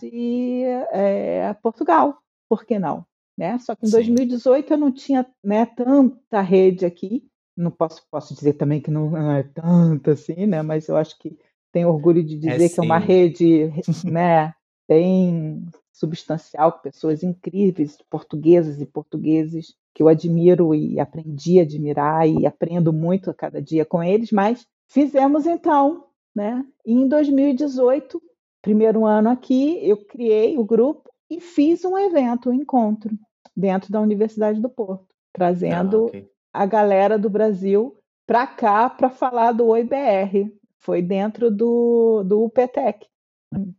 [0.92, 2.18] é, Portugal,
[2.50, 3.06] por que não?
[3.38, 3.58] Né?
[3.60, 3.96] Só que em Sim.
[3.96, 7.24] 2018 eu não tinha né, tanta rede aqui,
[7.56, 10.62] não posso, posso dizer também que não é tanta assim, né?
[10.62, 11.38] mas eu acho que
[11.72, 13.72] tenho orgulho de é dizer é, que é uma rede
[14.04, 14.54] né,
[14.88, 22.46] bem substancial, pessoas incríveis, portuguesas e portugueses, que eu admiro e aprendi a admirar e
[22.46, 26.66] aprendo muito a cada dia com eles, mas fizemos então, né?
[26.86, 28.22] E em 2018,
[28.62, 33.18] primeiro ano aqui, eu criei o grupo e fiz um evento, um encontro,
[33.56, 36.30] dentro da Universidade do Porto, trazendo ah, okay.
[36.52, 40.52] a galera do Brasil para cá para falar do OIBR.
[40.78, 43.08] Foi dentro do, do UPTEC.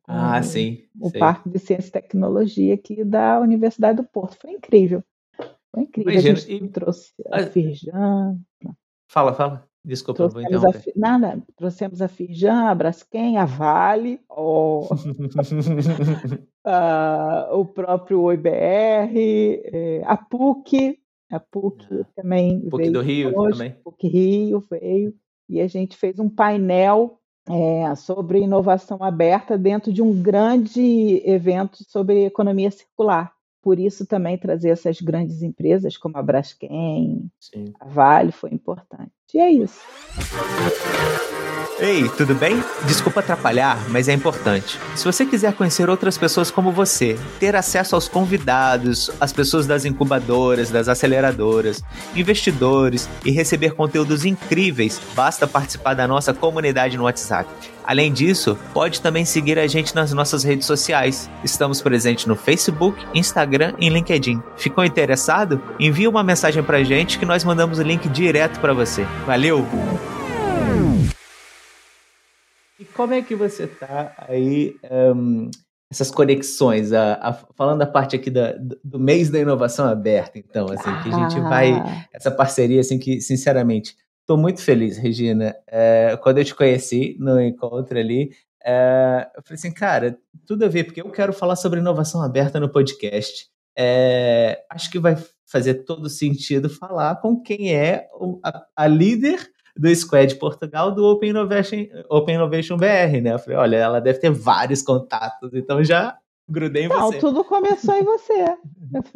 [0.06, 0.78] Ah, o, sim.
[0.98, 4.38] O Parque de Ciência e Tecnologia aqui da Universidade do Porto.
[4.40, 5.04] Foi incrível.
[5.70, 6.10] Foi incrível.
[6.10, 6.68] Imagina, a gente e...
[6.68, 8.38] trouxe a Firjan.
[9.08, 9.68] Fala, fala.
[9.84, 10.92] Desculpa, vou interromper.
[10.96, 14.88] A, nada, trouxemos a Firjan, a Braskem, a Vale, o,
[16.64, 20.98] a, o próprio OIBR, é, a PUC,
[21.30, 22.92] a PUC ah, também PUC veio.
[22.92, 23.76] do Rio hoje, também.
[23.82, 25.14] PUC Rio veio,
[25.48, 27.18] e a gente fez um painel
[27.48, 33.32] é, sobre inovação aberta dentro de um grande evento sobre economia circular.
[33.60, 37.72] Por isso também trazer essas grandes empresas como a Braskem, Sim.
[37.80, 39.12] a Vale foi importante.
[39.34, 39.80] E é isso.
[41.80, 42.62] Ei, tudo bem?
[42.86, 44.78] Desculpa atrapalhar, mas é importante.
[44.94, 49.84] Se você quiser conhecer outras pessoas como você, ter acesso aos convidados, as pessoas das
[49.84, 51.82] incubadoras, das aceleradoras,
[52.14, 57.50] investidores e receber conteúdos incríveis, basta participar da nossa comunidade no WhatsApp.
[57.84, 61.28] Além disso, pode também seguir a gente nas nossas redes sociais.
[61.42, 64.40] Estamos presentes no Facebook, Instagram e LinkedIn.
[64.56, 65.60] Ficou interessado?
[65.80, 69.04] Envie uma mensagem pra gente que nós mandamos o link direto para você.
[69.26, 69.60] Valeu!
[72.78, 74.74] E como é que você tá aí,
[75.14, 75.48] um,
[75.88, 80.66] essas conexões, a, a, falando da parte aqui da, do mês da inovação aberta, então,
[80.66, 82.04] assim, que a gente vai, ah.
[82.12, 85.54] essa parceria, assim, que, sinceramente, estou muito feliz, Regina.
[85.68, 88.30] É, quando eu te conheci no encontro ali,
[88.64, 92.58] é, eu falei assim, cara, tudo a ver, porque eu quero falar sobre inovação aberta
[92.58, 93.46] no podcast.
[93.76, 98.06] É, acho que vai fazer todo sentido falar com quem é
[98.42, 99.38] a, a líder
[99.76, 103.34] do Squad Portugal do Open Innovation, Open Innovation BR, né?
[103.34, 106.16] Eu falei, olha, ela deve ter vários contatos, então já
[106.48, 107.18] grudei em Não, você.
[107.18, 108.56] tudo começou em você.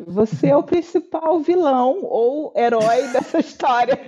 [0.06, 3.98] Você é o principal vilão ou herói dessa história.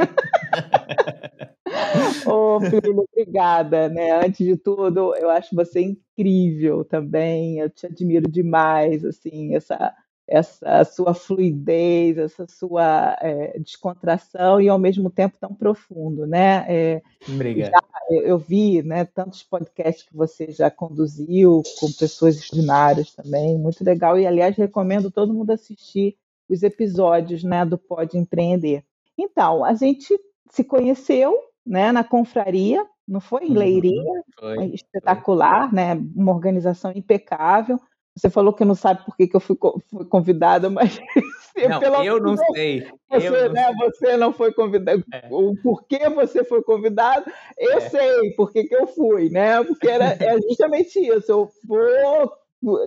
[2.27, 2.61] Ô, oh,
[3.03, 4.25] obrigada, né?
[4.25, 7.59] Antes de tudo, eu acho você incrível também.
[7.59, 9.95] Eu te admiro demais, assim, essa
[10.29, 16.67] essa sua fluidez, essa sua é, descontração e ao mesmo tempo tão profundo, né?
[16.69, 17.71] É, Obrigado.
[17.71, 23.83] Já, eu vi, né, tantos podcasts que você já conduziu com pessoas extraordinárias também, muito
[23.83, 24.19] legal.
[24.19, 26.17] E aliás recomendo todo mundo assistir
[26.49, 28.85] os episódios, né, do Pode Empreender.
[29.17, 30.19] Então a gente
[30.51, 31.35] se conheceu,
[31.67, 33.59] né, na confraria, não foi em uhum.
[33.59, 35.77] Leiria, foi, espetacular, foi.
[35.77, 35.95] né?
[36.15, 37.81] Uma organização impecável
[38.17, 39.57] Você falou que não sabe por que, que eu fui,
[39.89, 40.99] fui convidada, mas.
[41.69, 42.87] Não, pelo eu não sei.
[43.11, 45.05] Você, eu não, né, você não foi convidado.
[45.13, 45.27] É.
[45.31, 47.81] O porquê você foi convidado, eu é.
[47.89, 49.63] sei por que, que eu fui, né?
[49.65, 51.31] Porque era, é justamente isso.
[51.33, 52.33] Eu vou,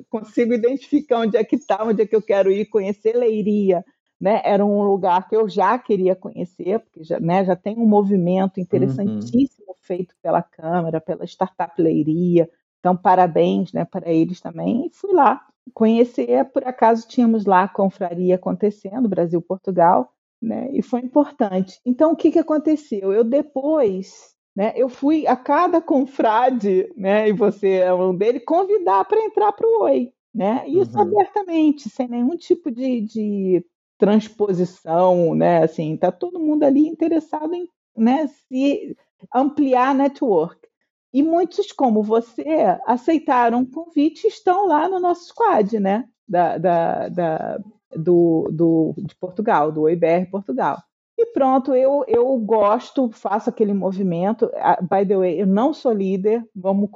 [0.10, 3.84] consigo identificar onde é que está, onde é que eu quero ir, conhecer Leiria.
[4.20, 7.88] Né, era um lugar que eu já queria conhecer, porque já, né, já tem um
[7.88, 8.64] movimento uhum.
[8.64, 9.76] interessantíssimo uhum.
[9.82, 12.48] feito pela Câmara, pela Startup Leiria,
[12.82, 14.88] então, parabéns né, para eles também.
[14.88, 21.02] E fui lá conhecer, por acaso tínhamos lá a confraria acontecendo, Brasil-Portugal, né, e foi
[21.02, 21.80] importante.
[21.86, 23.14] Então, o que, que aconteceu?
[23.14, 29.06] Eu depois, né, eu fui a cada confrade, né, e você é um dele, convidar
[29.06, 30.12] para entrar para o Oi.
[30.34, 30.64] Né?
[30.66, 31.02] Isso uhum.
[31.02, 33.66] abertamente, sem nenhum tipo de, de
[33.98, 35.62] transposição, né?
[35.62, 38.96] Assim, tá todo mundo ali interessado em né, se
[39.36, 40.71] ampliar a network.
[41.14, 42.46] E muitos, como você,
[42.86, 46.08] aceitaram o convite e estão lá no nosso squad, né?
[46.28, 47.60] Da, da, da
[47.96, 50.78] do, do, de Portugal, do OIBR Portugal.
[51.18, 54.50] E pronto, eu, eu gosto, faço aquele movimento.
[54.82, 56.90] By the way, eu não sou líder, vamos.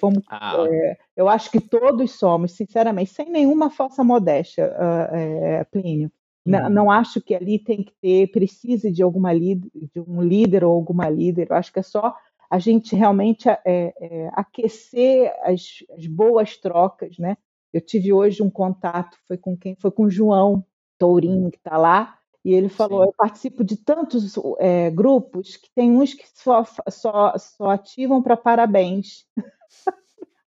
[0.00, 0.56] vamos ah.
[0.68, 6.10] é, eu acho que todos somos, sinceramente, sem nenhuma falsa modéstia, uh, é, Plínio.
[6.44, 6.70] Não, uhum.
[6.70, 11.08] não, acho que ali tem que ter, precise de alguma de um líder ou alguma
[11.08, 11.46] líder.
[11.48, 12.14] Eu acho que é só
[12.50, 17.36] a gente realmente é, é, aquecer as, as, boas trocas, né?
[17.72, 19.74] Eu tive hoje um contato, foi com quem?
[19.76, 20.64] Foi com o João
[20.98, 23.08] Tourinho, que está lá, e ele falou: Sim.
[23.08, 28.36] Eu participo de tantos é, grupos que tem uns que só, só, só ativam para
[28.36, 29.26] parabéns.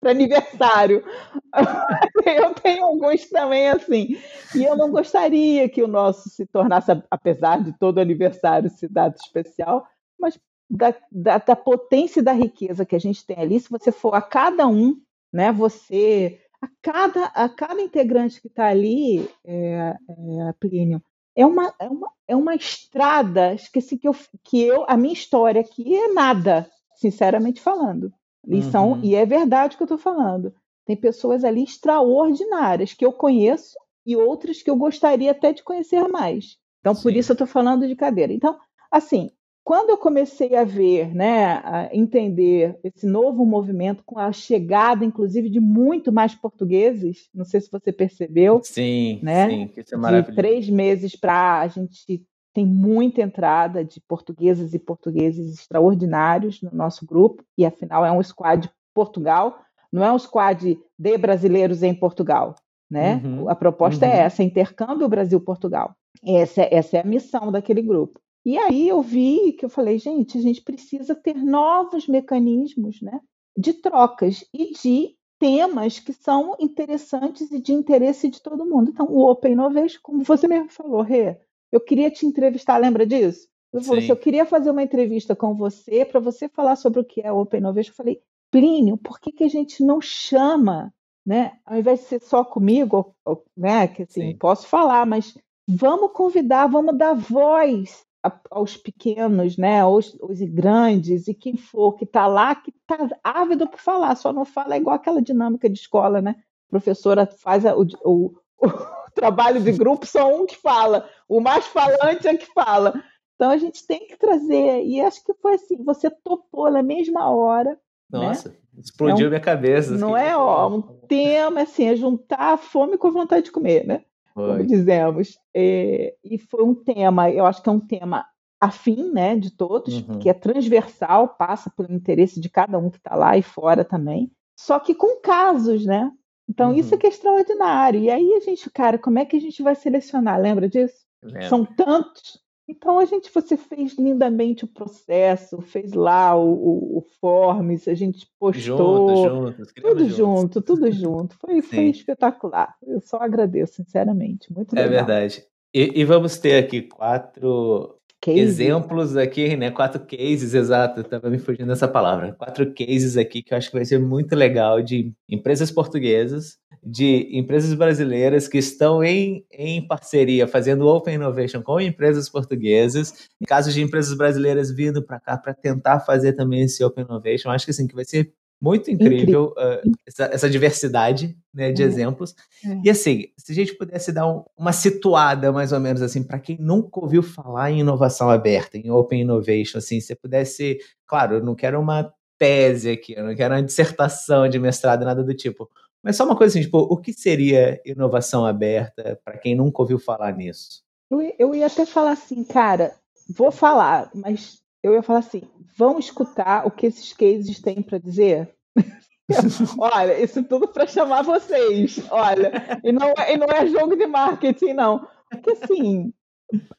[0.03, 1.05] para aniversário.
[2.27, 4.17] eu tenho alguns também assim.
[4.55, 9.15] E eu não gostaria que o nosso se tornasse, apesar de todo aniversário ser dado
[9.15, 9.87] especial,
[10.19, 10.39] mas
[10.73, 14.15] da, da, da, potência e da riqueza que a gente tem ali, se você for
[14.15, 14.99] a cada um,
[15.31, 21.03] né, você, a cada, a cada integrante que está ali, é, é, Plínio,
[21.37, 25.61] é uma, é, uma, é uma estrada, esqueci que eu, que eu, a minha história
[25.61, 28.11] aqui é nada, sinceramente falando.
[28.47, 28.71] E, uhum.
[28.71, 30.55] são, e é verdade o que eu estou falando.
[30.87, 36.09] Tem pessoas ali extraordinárias que eu conheço e outras que eu gostaria até de conhecer
[36.09, 36.57] mais.
[36.81, 37.03] Então, Sim.
[37.03, 38.33] por isso eu estou falando de cadeira.
[38.33, 38.59] Então,
[38.91, 39.31] assim,
[39.65, 45.49] quando eu comecei a ver, né, a entender esse novo movimento com a chegada, inclusive,
[45.49, 48.61] de muito mais portugueses, não sei se você percebeu.
[48.65, 49.49] Sim, né?
[49.49, 50.31] sim, que isso é maravilhoso.
[50.31, 56.71] De três meses para a gente tem muita entrada de portuguesas e portugueses extraordinários no
[56.73, 59.59] nosso grupo, e afinal é um squad Portugal,
[59.93, 62.55] não é um squad de brasileiros em Portugal.
[62.91, 63.23] Né?
[63.25, 64.15] Uhum, a proposta é uhum.
[64.15, 65.95] é essa, intercâmbio Brasil-Portugal.
[66.23, 68.21] Essa, é, essa é a missão daquele grupo.
[68.45, 73.21] E aí eu vi que eu falei, gente, a gente precisa ter novos mecanismos né,
[73.57, 78.91] de trocas e de temas que são interessantes e de interesse de todo mundo.
[78.91, 81.37] Então, o Open Innovation, como você mesmo falou, Rê,
[81.71, 83.49] eu queria te entrevistar, lembra disso?
[83.73, 87.23] Eu falei, eu queria fazer uma entrevista com você para você falar sobre o que
[87.23, 87.91] é Open Innovation.
[87.91, 90.93] Eu falei, Plínio, por que, que a gente não chama,
[91.25, 91.59] né?
[91.65, 93.17] Ao invés de ser só comigo,
[93.57, 93.89] né?
[93.89, 94.37] Que assim, Sim.
[94.37, 98.05] posso falar, mas vamos convidar, vamos dar voz
[98.51, 103.69] aos pequenos, né, aos, aos grandes e quem for que está lá, que está ávido
[103.69, 106.37] por falar, só não fala igual aquela dinâmica de escola, né?
[106.69, 111.41] A professora faz a, o, o, o, trabalho de grupo, só um que fala, o
[111.41, 113.03] mais falante é que fala.
[113.35, 117.29] Então a gente tem que trazer, e acho que foi assim, você topou na mesma
[117.29, 117.71] hora.
[118.09, 118.21] Né?
[118.21, 118.55] Nossa, né?
[118.79, 119.97] explodiu é um, minha cabeça.
[119.97, 123.51] Não assim, é, ó, um tema assim, é juntar a fome com a vontade de
[123.51, 124.05] comer, né?
[124.35, 125.39] Como dizemos.
[125.55, 128.27] É, e foi um tema, eu acho que é um tema
[128.61, 130.21] afim, né, de todos, uhum.
[130.21, 134.31] que é transversal, passa pelo interesse de cada um que está lá e fora também,
[134.57, 136.11] só que com casos, né?
[136.49, 136.77] Então uhum.
[136.77, 138.01] isso é que é extraordinário.
[138.01, 140.41] E aí a gente, cara, como é que a gente vai selecionar?
[140.41, 141.05] Lembra disso?
[141.23, 141.49] Lembra.
[141.49, 142.41] São tantos
[142.73, 147.95] então a gente, você fez lindamente o processo, fez lá o, o, o Forms, a
[147.95, 149.09] gente postou.
[149.09, 151.37] Juntos, juntos, tudo junto, tudo junto.
[151.39, 152.75] Foi, foi espetacular.
[152.83, 154.53] Eu só agradeço, sinceramente.
[154.53, 154.95] Muito é legal.
[154.95, 155.47] É verdade.
[155.75, 158.39] E, e vamos ter aqui quatro Case.
[158.39, 159.73] exemplos aqui, né?
[159.73, 162.33] Quatro cases, exato, estava me fugindo dessa palavra.
[162.35, 167.29] Quatro cases aqui que eu acho que vai ser muito legal de empresas portuguesas, de
[167.37, 173.75] empresas brasileiras que estão em, em parceria fazendo Open Innovation com empresas portuguesas, em casos
[173.75, 177.51] de empresas brasileiras vindo para cá para tentar fazer também esse Open Innovation.
[177.51, 178.33] Acho que assim que vai ser
[178.63, 179.55] muito incrível, incrível.
[179.59, 181.87] Uh, essa, essa, diversidade né, de é.
[181.87, 182.33] exemplos.
[182.65, 182.81] É.
[182.85, 186.39] E assim, se a gente pudesse dar um, uma situada, mais ou menos assim, para
[186.39, 191.45] quem nunca ouviu falar em inovação aberta, em Open Innovation, assim, se pudesse, claro, eu
[191.45, 195.69] não quero uma tese aqui, eu não quero uma dissertação de mestrado, nada do tipo,
[196.01, 199.99] Mas só uma coisa assim, tipo, o que seria inovação aberta para quem nunca ouviu
[199.99, 200.83] falar nisso?
[201.11, 202.95] Eu, eu ia até falar assim, cara,
[203.29, 205.43] vou falar, mas eu ia falar assim,
[205.77, 208.55] vão escutar o que esses cases têm para dizer?
[209.79, 212.01] Olha, isso tudo para chamar vocês.
[212.11, 215.07] Olha, e não, é, e não é jogo de marketing, não.
[215.31, 216.13] Porque assim,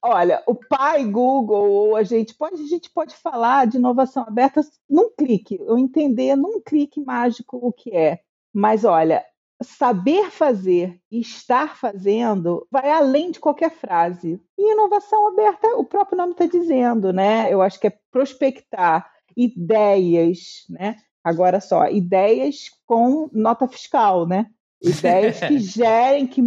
[0.01, 4.61] olha, o pai Google, ou a gente pode, a gente pode falar de inovação aberta
[4.89, 8.19] num clique, eu entender num clique mágico o que é.
[8.53, 9.25] Mas olha,
[9.63, 14.39] saber fazer e estar fazendo vai além de qualquer frase.
[14.57, 17.51] E inovação aberta, o próprio nome está dizendo, né?
[17.51, 20.97] Eu acho que é prospectar ideias, né?
[21.23, 24.47] Agora só, ideias com nota fiscal, né?
[24.81, 26.41] Ideias que gerem, que,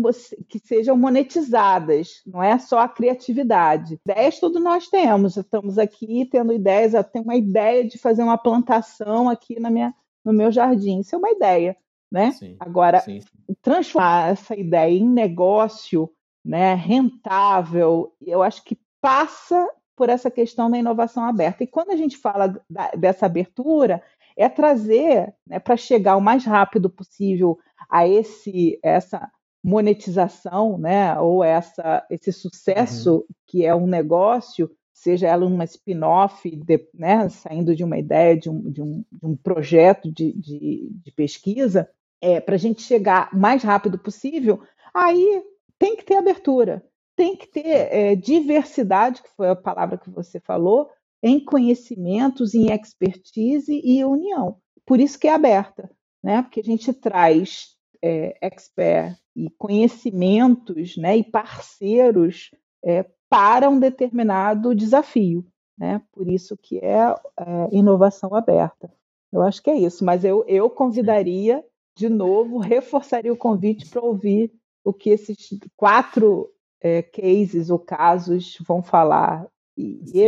[0.47, 3.99] que sejam monetizadas, não é só a criatividade.
[4.07, 8.37] Ideias todos nós temos, estamos aqui tendo ideias, eu tenho uma ideia de fazer uma
[8.37, 11.75] plantação aqui na minha, no meu jardim, isso é uma ideia,
[12.17, 12.33] né?
[12.33, 13.55] Sim, Agora, sim, sim.
[13.61, 16.11] transformar essa ideia em negócio,
[16.43, 21.63] né, rentável, eu acho que passa por essa questão da inovação aberta.
[21.63, 24.03] E quando a gente fala da, dessa abertura,
[24.37, 27.59] é trazer né, para chegar o mais rápido possível
[27.91, 29.31] a esse essa
[29.63, 33.25] monetização, né, ou essa esse sucesso uhum.
[33.47, 36.51] que é um negócio, seja ela uma spin-off,
[36.95, 41.13] né, saindo de uma ideia, de um, de um, de um projeto de, de, de
[41.13, 41.89] pesquisa,
[42.21, 44.61] é, para a gente chegar o mais rápido possível,
[44.95, 45.45] aí
[45.79, 50.41] tem que ter abertura, tem que ter é, diversidade, que foi a palavra que você
[50.41, 50.89] falou,
[51.23, 54.59] em conhecimentos, em expertise e união.
[54.85, 55.91] Por isso que é aberta,
[56.23, 56.43] né?
[56.43, 61.17] Porque a gente traz é, expert e conhecimentos, né?
[61.17, 62.51] E parceiros
[62.85, 65.45] é, para um determinado desafio,
[65.77, 66.01] né?
[66.13, 68.93] Por isso que é, é inovação aberta.
[69.33, 71.65] Eu acho que é isso, mas eu, eu convidaria
[71.97, 74.53] de novo, reforçaria o convite para ouvir
[74.85, 75.37] o que esses
[75.77, 80.21] quatro é, cases ou casos vão falar e, e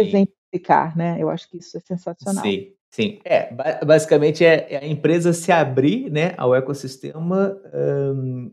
[0.49, 1.17] explicar, né?
[1.21, 2.43] Eu acho que isso é sensacional.
[2.43, 3.21] Sim, sim.
[3.25, 3.53] É,
[3.85, 8.51] basicamente é, é a empresa se abrir né, ao ecossistema, um,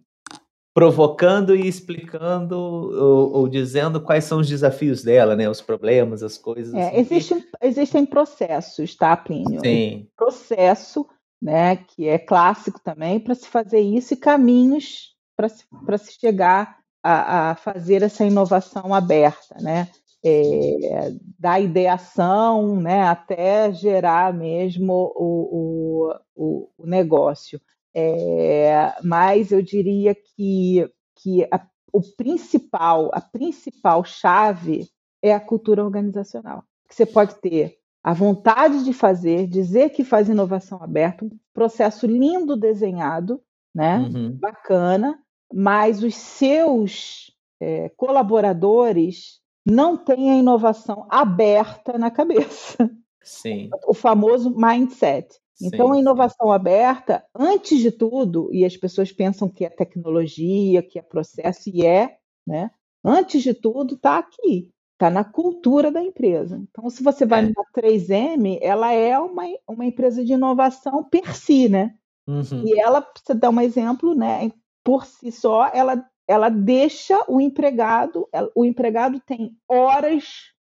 [0.73, 5.49] provocando e explicando ou, ou, dizendo quais são os desafios dela, né?
[5.49, 6.73] Os problemas, as coisas.
[6.73, 6.97] É, assim.
[6.99, 9.61] existe, existem processos, tá, Plínio?
[9.61, 10.07] Sim.
[10.17, 11.07] Processo,
[11.41, 15.65] né, que é clássico também, para se fazer isso e caminhos para se,
[15.99, 19.89] se chegar a, a fazer essa inovação aberta, né?
[20.25, 27.61] é, da ideação né, até gerar mesmo o, o, o negócio.
[27.93, 31.63] É, mas eu diria que, que a,
[31.93, 34.89] o principal, a principal chave
[35.21, 36.63] é a cultura organizacional.
[36.89, 42.05] Que você pode ter a vontade de fazer, dizer que faz inovação aberta, um processo
[42.05, 43.41] lindo desenhado,
[43.73, 44.31] né, uhum.
[44.31, 45.17] bacana,
[45.51, 52.77] mas os seus é, colaboradores não tem a inovação aberta na cabeça.
[53.23, 53.71] Sim.
[53.87, 55.39] O famoso mindset.
[55.59, 56.53] Então, sim, a inovação sim.
[56.53, 61.83] aberta, antes de tudo, e as pessoas pensam que é tecnologia, que é processo, e
[61.83, 62.69] é, né?
[63.03, 66.57] Antes de tudo, está aqui, está na cultura da empresa.
[66.69, 67.47] Então, se você vai é.
[67.47, 71.93] na 3M, ela é uma, uma empresa de inovação per si, né?
[72.27, 72.63] Uhum.
[72.65, 74.51] E ela, para você dar um exemplo, né?
[74.83, 80.23] Por si só, ela ela deixa o empregado, o empregado tem horas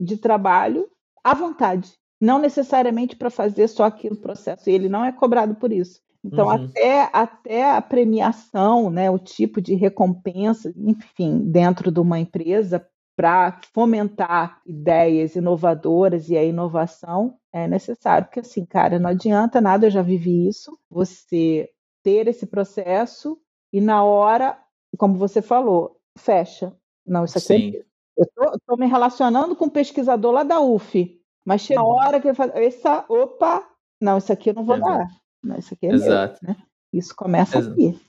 [0.01, 0.89] de trabalho
[1.23, 5.73] à vontade, não necessariamente para fazer só aquele processo, e ele não é cobrado por
[5.73, 6.01] isso.
[6.25, 6.53] Então, uhum.
[6.53, 12.85] até, até a premiação, né, o tipo de recompensa, enfim, dentro de uma empresa,
[13.17, 18.27] para fomentar ideias inovadoras e a inovação é necessário.
[18.27, 21.71] Porque, assim, cara, não adianta nada, eu já vivi isso, você
[22.05, 23.39] ter esse processo
[23.73, 24.57] e na hora
[24.97, 26.73] como você falou, fecha.
[27.07, 27.77] Não, isso aqui é Sim.
[27.77, 27.87] é.
[28.17, 31.91] Eu estou me relacionando com um pesquisador lá da UF, mas chega a uhum.
[31.91, 33.63] hora que ele fala, essa, opa,
[34.01, 35.07] não, isso aqui eu não vou dar.
[35.45, 36.41] Não, isso aqui é Exato.
[36.43, 36.55] meu.
[36.55, 36.63] Né?
[36.93, 37.75] Isso começa Exato.
[37.75, 38.01] aqui.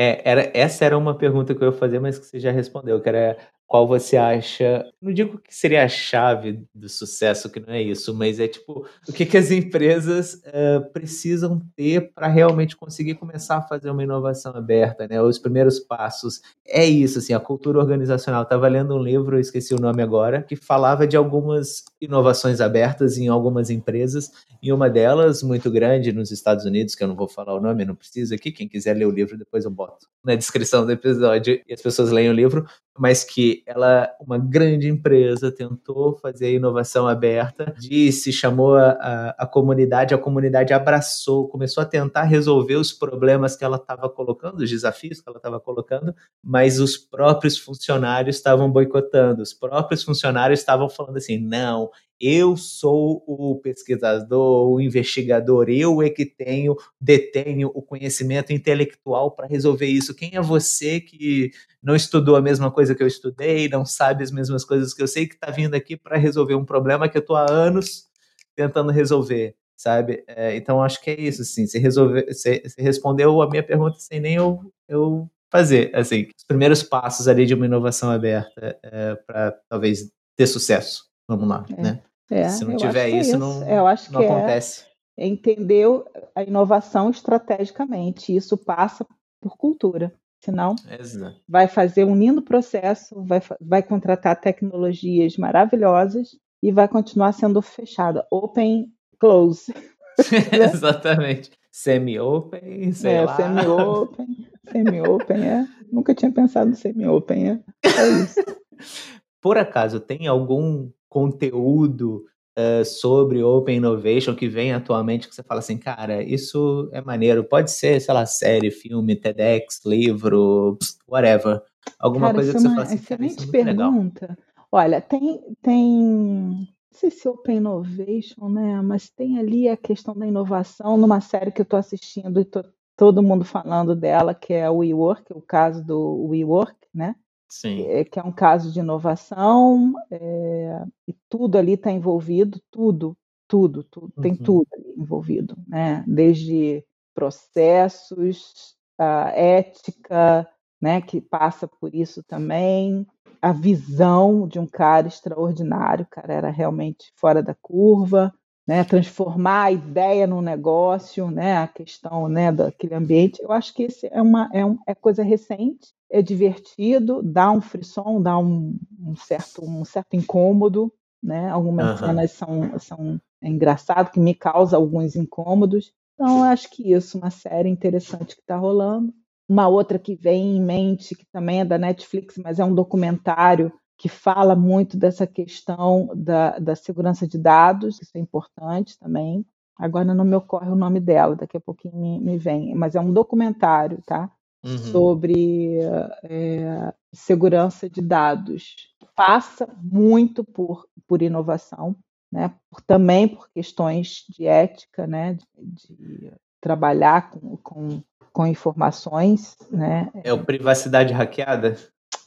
[0.00, 3.02] É, era, essa era uma pergunta que eu ia fazer, mas que você já respondeu,
[3.02, 3.36] que era
[3.68, 4.90] qual você acha.
[5.00, 8.86] Não digo que seria a chave do sucesso, que não é isso, mas é tipo,
[9.06, 14.02] o que, que as empresas uh, precisam ter para realmente conseguir começar a fazer uma
[14.02, 15.20] inovação aberta, né?
[15.20, 16.40] Os primeiros passos.
[16.66, 18.42] É isso, assim, a cultura organizacional.
[18.42, 23.18] Estava lendo um livro, eu esqueci o nome agora, que falava de algumas inovações abertas
[23.18, 27.28] em algumas empresas, e uma delas, muito grande, nos Estados Unidos, que eu não vou
[27.28, 30.34] falar o nome, não preciso aqui, quem quiser ler o livro, depois eu boto na
[30.34, 32.66] descrição do episódio e as pessoas leem o livro,
[32.98, 39.28] mas que ela, uma grande empresa, tentou fazer a inovação aberta, disse, chamou a, a,
[39.38, 44.60] a comunidade, a comunidade abraçou, começou a tentar resolver os problemas que ela estava colocando,
[44.60, 50.60] os desafios que ela estava colocando, mas os próprios funcionários estavam boicotando, os próprios funcionários
[50.60, 51.90] estavam falando assim: não,
[52.20, 59.46] eu sou o pesquisador, o investigador, eu é que tenho, detenho o conhecimento intelectual para
[59.46, 60.14] resolver isso.
[60.14, 61.50] Quem é você que
[61.82, 65.08] não estudou a mesma coisa que eu estudei, não sabe as mesmas coisas que eu
[65.08, 68.08] sei, que está vindo aqui para resolver um problema que eu estou há anos
[68.56, 70.24] tentando resolver, sabe?
[70.26, 71.66] É, então acho que é isso, assim.
[71.66, 76.44] Você, resolve, você, você respondeu a minha pergunta sem nem eu, eu fazer, assim, os
[76.44, 81.04] primeiros passos ali de uma inovação aberta é, para talvez ter sucesso.
[81.28, 81.82] Vamos lá, é.
[81.82, 82.02] né?
[82.30, 84.84] É, Se não tiver isso, isso, não, eu acho não que é acontece.
[85.16, 85.86] É entender
[86.34, 88.34] a inovação estrategicamente.
[88.34, 89.06] Isso passa
[89.40, 90.12] por cultura.
[90.40, 91.36] Senão, Exato.
[91.48, 98.24] vai fazer um lindo processo, vai, vai contratar tecnologias maravilhosas e vai continuar sendo fechada.
[98.30, 99.74] Open, close.
[100.52, 101.50] Exatamente.
[101.72, 103.36] Semi-open, sei é, lá.
[103.36, 104.26] semi-open,
[104.70, 105.68] semi-open, é.
[105.92, 107.60] Nunca tinha pensado no semi-open, é.
[107.84, 108.40] É isso.
[109.40, 112.24] Por acaso, tem algum conteúdo
[112.58, 117.44] uh, sobre Open Innovation que vem atualmente que você fala assim, cara, isso é maneiro.
[117.44, 120.76] Pode ser, sei lá, série, filme, TEDx, livro,
[121.06, 121.62] whatever.
[121.98, 123.92] Alguma cara, coisa isso que é você fala assim, cara, isso é excelente muito legal.
[123.92, 124.38] pergunta.
[124.70, 128.82] Olha, tem, tem, não sei se Open Innovation, né?
[128.82, 132.62] Mas tem ali a questão da inovação numa série que eu estou assistindo e tô,
[132.96, 137.14] todo mundo falando dela, que é o WeWork, o caso do WeWork, né?
[137.48, 137.82] Sim.
[137.86, 143.16] É, que é um caso de inovação, é, e tudo ali está envolvido, tudo,
[143.48, 144.38] tudo, tudo, tem Uhum.
[144.38, 146.04] tudo ali envolvido, né?
[146.06, 146.84] Desde
[147.14, 150.46] processos, a ética,
[150.80, 153.06] né, que passa por isso também,
[153.40, 158.32] a visão de um cara extraordinário, o cara era realmente fora da curva,
[158.66, 163.40] né, transformar a ideia num negócio, né, a questão, né, daquele ambiente.
[163.42, 167.60] Eu acho que esse é uma é, um, é coisa recente, é divertido, dá um
[167.60, 170.92] frisson, dá um, um certo um certo incômodo,
[171.22, 171.48] né?
[171.50, 171.96] Algumas Aham.
[171.98, 175.92] cenas são são é engraçado que me causa alguns incômodos.
[176.14, 179.12] Então, eu acho que isso, uma série interessante que está rolando.
[179.48, 183.72] Uma outra que vem em mente, que também é da Netflix, mas é um documentário
[183.96, 189.44] que fala muito dessa questão da, da segurança de dados, isso é importante também.
[189.76, 193.00] Agora não me ocorre o nome dela, daqui a pouquinho me, me vem, mas é
[193.00, 194.30] um documentário, tá?
[194.64, 194.78] Uhum.
[194.78, 195.78] Sobre
[196.24, 198.74] é, segurança de dados.
[199.14, 201.94] Passa muito por, por inovação,
[202.30, 202.52] né?
[202.70, 205.34] Por, também por questões de ética, né?
[205.56, 208.02] De, de trabalhar com, com,
[208.32, 210.10] com informações, né?
[210.24, 211.76] É o Privacidade Hackeada?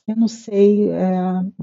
[0.08, 1.12] Eu não sei, é,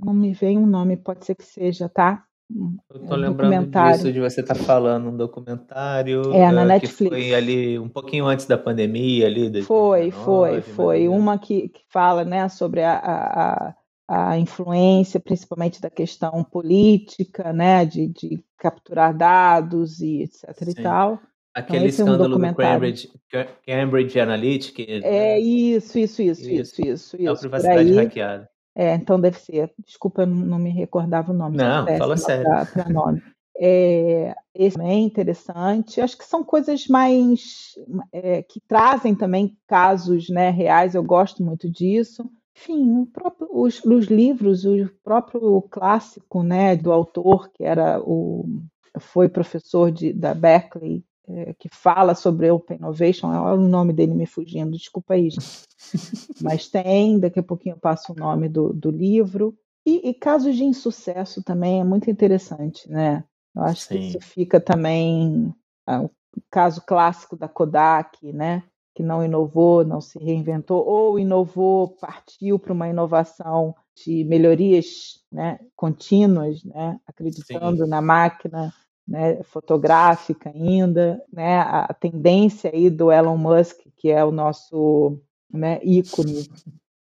[0.02, 2.24] não me vem um nome, pode ser que seja, tá?
[2.50, 6.64] Eu É tô um lembrando disso, de você estar falando, um documentário É, na que
[6.66, 7.16] Netflix.
[7.16, 10.98] foi ali um pouquinho antes da pandemia, ali, Foi, 2019, foi, foi.
[11.00, 11.18] menos.
[11.22, 13.68] Uma que, que fala né, sobre a, a,
[14.08, 20.64] a- a influência, principalmente da questão política, né, de, de capturar dados e etc e
[20.72, 20.82] Sim.
[20.82, 21.20] tal.
[21.54, 22.54] Aquele esse é um escândalo do.
[22.56, 25.40] Cambridge, Ca- Cambridge Analytica, É né?
[25.40, 26.80] isso, isso, isso, Isso.
[26.80, 27.34] isso, isso, É isso.
[27.34, 27.94] Por Privacidade aí.
[27.96, 28.48] Hackeada.
[28.78, 29.72] É, então deve ser.
[29.84, 31.56] Desculpa, eu não me recordava o nome.
[31.56, 32.44] Não, fala sério.
[32.72, 33.20] para nome.
[33.60, 36.00] É, esse também é interessante.
[36.00, 37.74] Acho que são coisas mais
[38.12, 40.94] é, que trazem também casos né, reais.
[40.94, 42.30] Eu gosto muito disso.
[42.56, 48.62] Enfim, o próprio- os, os livros, o próprio clássico né, do autor, que era o,
[49.00, 54.14] foi professor de, da Berkeley, é, que fala sobre Open Innovation, olha o nome dele
[54.14, 55.64] me fugindo, desculpa aí, gente.
[56.42, 59.56] Mas tem, daqui a pouquinho eu passo o nome do, do livro.
[59.84, 63.24] E, e casos de insucesso também é muito interessante, né?
[63.54, 64.08] Eu acho que Sim.
[64.08, 65.54] isso fica também.
[65.86, 66.10] ah, o
[66.50, 68.62] caso clássico da Kodak, né?
[68.94, 73.74] Que não inovou, não se reinventou, ou inovou, partiu para uma inovação
[74.04, 76.98] de melhorias né, contínuas, né?
[77.06, 78.72] acreditando na máquina
[79.08, 81.60] né, fotográfica ainda, né?
[81.60, 85.18] A tendência aí do Elon Musk, que é o nosso
[85.50, 86.46] né, ícone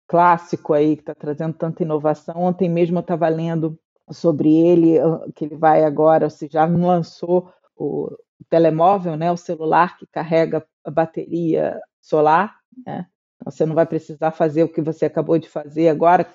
[0.07, 2.37] clássico aí, que está trazendo tanta inovação.
[2.37, 3.79] Ontem mesmo eu estava lendo
[4.11, 8.11] sobre ele, ah, que ele vai agora, ou já lançou o
[8.51, 12.55] telemóvel, né, o celular que carrega a bateria solar,
[12.87, 13.07] né?
[13.37, 16.27] Então, Você não vai precisar fazer o que você acabou de fazer agora,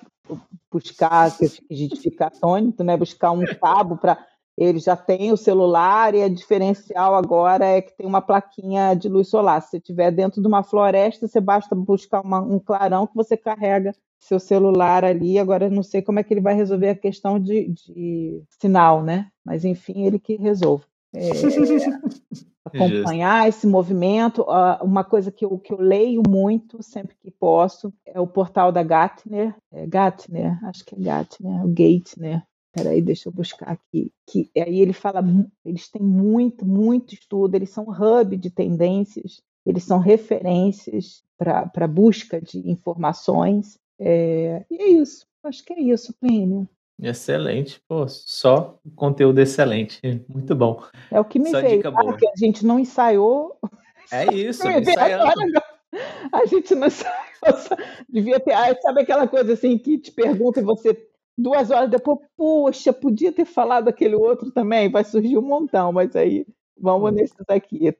[0.70, 2.96] buscar, a gente fica atônito, né?
[2.96, 4.18] Buscar um cabo para
[4.60, 9.08] ele já tem o celular e a diferencial agora é que tem uma plaquinha de
[9.08, 9.62] luz solar.
[9.62, 13.38] Se você estiver dentro de uma floresta, você basta buscar uma- um clarão que você
[13.38, 15.38] carrega seu celular ali.
[15.38, 19.02] Agora eu não sei como é que ele vai resolver a questão de, de sinal,
[19.02, 19.28] né?
[19.42, 20.84] Mas enfim, ele que resolve.
[21.14, 21.30] É,
[22.66, 24.44] acompanhar esse movimento.
[24.82, 28.82] Uma coisa que eu, que eu leio muito, sempre que posso, é o portal da
[28.82, 29.54] Gartner.
[29.72, 32.42] É Gartner, acho que é Gartner, o Gatner.
[32.72, 34.12] Peraí, deixa eu buscar aqui.
[34.26, 35.22] Que aí ele fala,
[35.64, 42.40] eles têm muito, muito estudo, eles são hub de tendências, eles são referências para busca
[42.40, 43.78] de informações.
[43.98, 45.26] É, e é isso.
[45.42, 46.68] Acho que é isso, Plínio.
[47.02, 50.82] Excelente, pô, só conteúdo excelente, muito bom.
[51.10, 53.58] É o que me só veio, claro que a gente não ensaiou.
[54.12, 55.24] É isso, ensaiando.
[56.30, 60.64] A gente não ensaiou, devia ter, ah, sabe aquela coisa assim que te pergunta e
[60.64, 61.09] você
[61.40, 66.14] duas horas depois, poxa, podia ter falado aquele outro também, vai surgir um montão, mas
[66.14, 66.46] aí
[66.78, 67.14] vamos hum.
[67.14, 67.94] nesses aqui, é,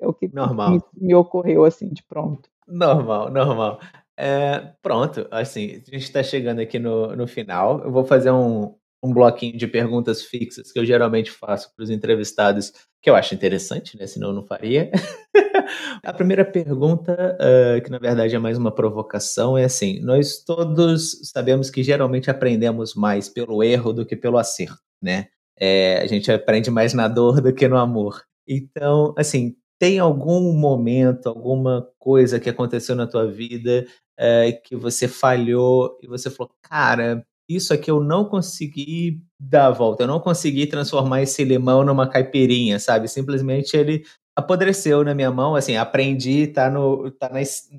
[0.00, 0.70] é o que normal.
[0.70, 2.48] Me, me ocorreu assim de pronto.
[2.66, 3.80] Normal, normal.
[4.16, 7.80] É, pronto, assim, a gente está chegando aqui no, no final.
[7.80, 11.90] Eu vou fazer um, um bloquinho de perguntas fixas que eu geralmente faço para os
[11.90, 12.72] entrevistados,
[13.02, 14.06] que eu acho interessante, né?
[14.06, 14.90] Senão eu não faria.
[16.02, 21.20] a primeira pergunta, uh, que na verdade é mais uma provocação, é assim: nós todos
[21.32, 25.26] sabemos que geralmente aprendemos mais pelo erro do que pelo acerto, né?
[25.58, 28.22] É, a gente aprende mais na dor do que no amor.
[28.46, 33.86] Então, assim, tem algum momento, alguma coisa que aconteceu na tua vida
[34.18, 39.70] é, que você falhou e você falou, cara, isso aqui eu não consegui dar a
[39.70, 43.08] volta, eu não consegui transformar esse limão numa caipirinha, sabe?
[43.08, 44.02] Simplesmente ele
[44.34, 47.30] apodreceu na minha mão, assim, aprendi, tá, no, tá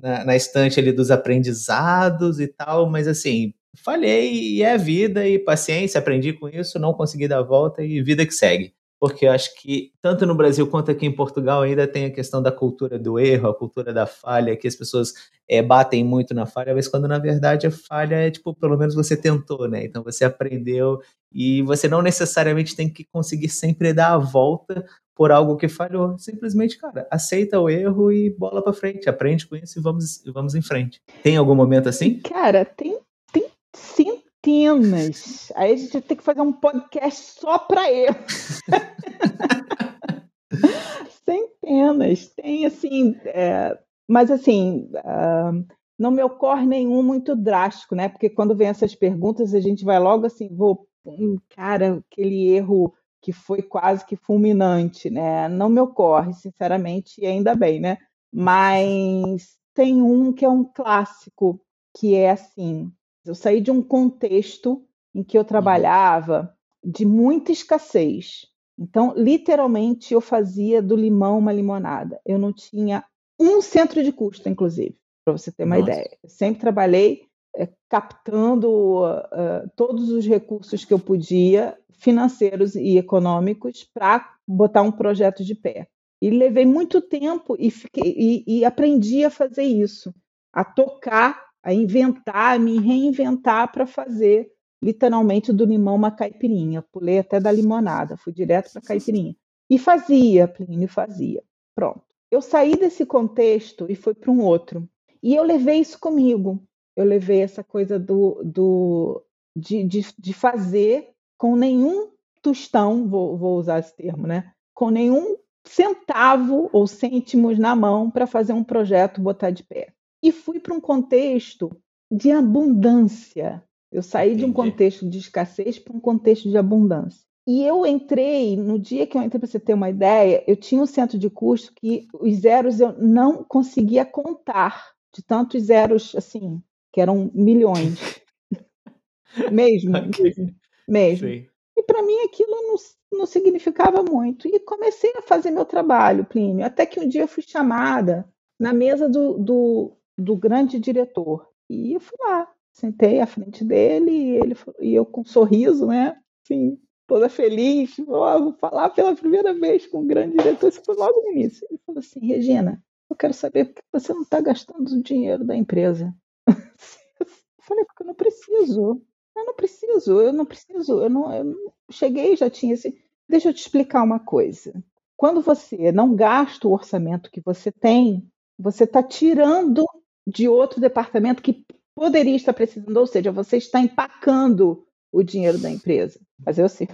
[0.02, 3.52] na, na, estante ali dos aprendizados e tal, mas assim,
[3.84, 8.02] falhei e é vida e paciência, aprendi com isso, não consegui dar a volta e
[8.02, 12.06] vida que segue porque acho que tanto no Brasil quanto aqui em Portugal ainda tem
[12.06, 15.12] a questão da cultura do erro, a cultura da falha, que as pessoas
[15.48, 18.94] é, batem muito na falha, mas quando na verdade a falha é tipo, pelo menos
[18.94, 19.84] você tentou, né?
[19.84, 21.00] Então você aprendeu
[21.32, 24.84] e você não necessariamente tem que conseguir sempre dar a volta
[25.14, 26.18] por algo que falhou.
[26.18, 30.54] Simplesmente, cara, aceita o erro e bola para frente, aprende com isso e vamos, vamos
[30.54, 31.00] em frente.
[31.22, 32.20] Tem algum momento assim?
[32.20, 32.98] Cara, tem,
[33.32, 34.17] tem sim
[34.48, 35.52] centenas.
[35.54, 38.12] Aí a gente ter que fazer um podcast só para eu.
[41.24, 42.28] centenas.
[42.28, 43.78] Tem assim, é,
[44.08, 45.66] mas assim, uh,
[45.98, 48.08] não me ocorre nenhum muito drástico, né?
[48.08, 52.94] Porque quando vem essas perguntas, a gente vai logo assim, vou, um cara, aquele erro
[53.20, 55.48] que foi quase que fulminante, né?
[55.48, 57.98] Não me ocorre, sinceramente, e ainda bem, né?
[58.32, 61.60] Mas tem um que é um clássico,
[61.96, 62.92] que é assim,
[63.28, 65.48] eu saí de um contexto em que eu uhum.
[65.48, 68.46] trabalhava de muita escassez.
[68.78, 72.20] Então, literalmente, eu fazia do limão uma limonada.
[72.24, 73.04] Eu não tinha
[73.38, 75.90] um centro de custo, inclusive, para você ter uma Nossa.
[75.90, 76.18] ideia.
[76.22, 77.22] Eu sempre trabalhei
[77.56, 84.92] é, captando uh, todos os recursos que eu podia, financeiros e econômicos, para botar um
[84.92, 85.88] projeto de pé.
[86.22, 90.14] E levei muito tempo e, fiquei, e, e aprendi a fazer isso,
[90.52, 94.50] a tocar a inventar, a me reinventar para fazer
[94.82, 96.82] literalmente do limão uma caipirinha.
[96.92, 99.34] Pulei até da limonada, fui direto para a caipirinha.
[99.68, 101.42] E fazia, Plínio, fazia.
[101.74, 102.02] Pronto.
[102.30, 104.88] Eu saí desse contexto e fui para um outro.
[105.22, 106.62] E eu levei isso comigo.
[106.96, 109.22] Eu levei essa coisa do, do
[109.56, 112.10] de, de, de fazer com nenhum
[112.42, 114.52] tostão, vou, vou usar esse termo, né?
[114.74, 119.92] Com nenhum centavo ou cêntimos na mão para fazer um projeto botar de pé
[120.28, 121.70] e fui para um contexto
[122.10, 123.62] de abundância.
[123.90, 124.44] Eu saí Entendi.
[124.44, 127.26] de um contexto de escassez para um contexto de abundância.
[127.46, 130.82] E eu entrei, no dia que eu entrei, para você ter uma ideia, eu tinha
[130.82, 136.62] um centro de custo que os zeros eu não conseguia contar, de tantos zeros, assim,
[136.92, 138.20] que eram milhões.
[139.50, 140.24] mesmo, okay.
[140.24, 140.54] mesmo.
[140.86, 141.28] mesmo.
[141.74, 142.74] E para mim aquilo não,
[143.20, 144.46] não significava muito.
[144.46, 148.28] E comecei a fazer meu trabalho, Plínio, até que um dia eu fui chamada
[148.60, 151.48] na mesa do, do, do grande diretor.
[151.70, 155.86] E eu fui lá, sentei à frente dele e ele e eu com um sorriso,
[155.86, 156.20] né?
[156.42, 161.22] Assim, toda feliz, vou falar pela primeira vez com o grande diretor, isso foi logo
[161.22, 161.66] no início.
[161.70, 165.44] Ele falou assim, Regina, eu quero saber por que você não está gastando o dinheiro
[165.44, 166.14] da empresa.
[167.20, 169.02] Eu falei, porque eu não preciso.
[169.36, 172.98] Eu não preciso, eu não preciso, eu não, eu não cheguei já tinha esse.
[173.28, 174.72] Deixa eu te explicar uma coisa.
[175.14, 178.26] Quando você não gasta o orçamento que você tem,
[178.58, 179.84] você está tirando
[180.28, 181.64] de outro departamento que
[181.94, 186.20] poderia estar precisando, ou seja, você está empacando o dinheiro da empresa.
[186.44, 186.88] Mas eu sei.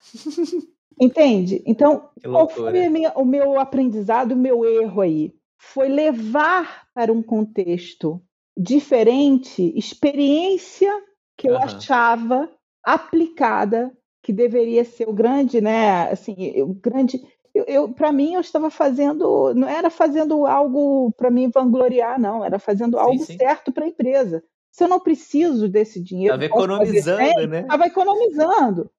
[1.00, 1.62] Entende?
[1.66, 5.34] Então, qual foi minha, o meu aprendizado, o meu erro aí?
[5.60, 8.22] Foi levar para um contexto
[8.56, 10.92] diferente experiência
[11.36, 11.62] que eu uhum.
[11.62, 12.48] achava
[12.82, 13.92] aplicada
[14.22, 16.10] que deveria ser o grande, né?
[16.10, 17.20] Assim, o grande.
[17.54, 22.44] Eu, eu para mim, eu estava fazendo, não era fazendo algo para mim vangloriar, não,
[22.44, 23.38] era fazendo algo sim, sim.
[23.38, 24.42] certo para a empresa.
[24.72, 27.60] Se eu não preciso desse dinheiro, estava economizando, né?
[27.60, 28.90] Estava economizando,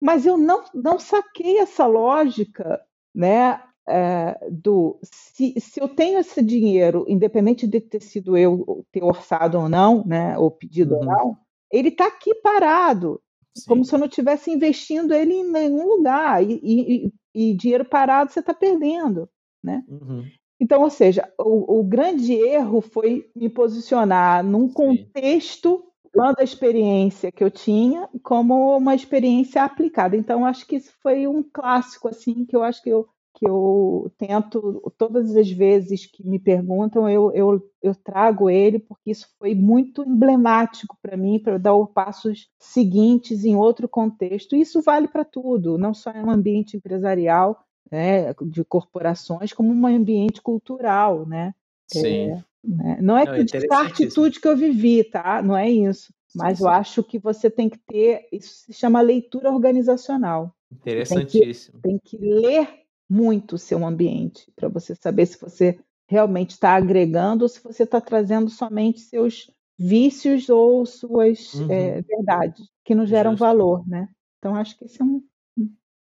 [0.00, 2.80] mas eu não não saquei essa lógica,
[3.14, 3.60] né?
[3.86, 9.58] É, do se, se eu tenho esse dinheiro, independente de ter sido eu ter orçado
[9.58, 11.00] ou não, né, ou pedido uhum.
[11.00, 11.36] ou não,
[11.70, 13.20] ele está aqui parado.
[13.56, 13.66] Sim.
[13.68, 16.42] como se eu não estivesse investindo ele em nenhum lugar.
[16.42, 19.28] E, e, e dinheiro parado você está perdendo.
[19.62, 19.82] Né?
[19.88, 20.24] Uhum.
[20.60, 27.42] Então, ou seja, o, o, grande erro foi me posicionar num contexto da experiência que
[27.42, 30.16] eu tinha como uma experiência aplicada.
[30.16, 34.12] Então, acho que isso foi um clássico, assim, que eu acho que eu que eu
[34.16, 39.54] tento, todas as vezes que me perguntam, eu, eu, eu trago ele, porque isso foi
[39.54, 44.54] muito emblemático para mim, para dar os passos seguintes em outro contexto.
[44.54, 49.86] Isso vale para tudo, não só em um ambiente empresarial, né, de corporações, como um
[49.86, 51.52] ambiente cultural, né?
[51.88, 52.30] Sim.
[52.30, 52.98] É, né?
[53.00, 55.42] Não é, não, é a atitude que eu vivi, tá?
[55.42, 56.14] Não é isso.
[56.34, 60.54] Mas sim, eu acho que você tem que ter, isso se chama leitura organizacional.
[60.72, 61.80] Interessantíssimo.
[61.80, 62.83] Tem que, tem que ler
[63.14, 67.84] muito o seu ambiente, para você saber se você realmente está agregando ou se você
[67.84, 71.70] está trazendo somente seus vícios ou suas uhum.
[71.70, 73.44] é, verdades, que não geram Justo.
[73.44, 74.08] valor, né?
[74.38, 75.22] Então, acho que esse é, um,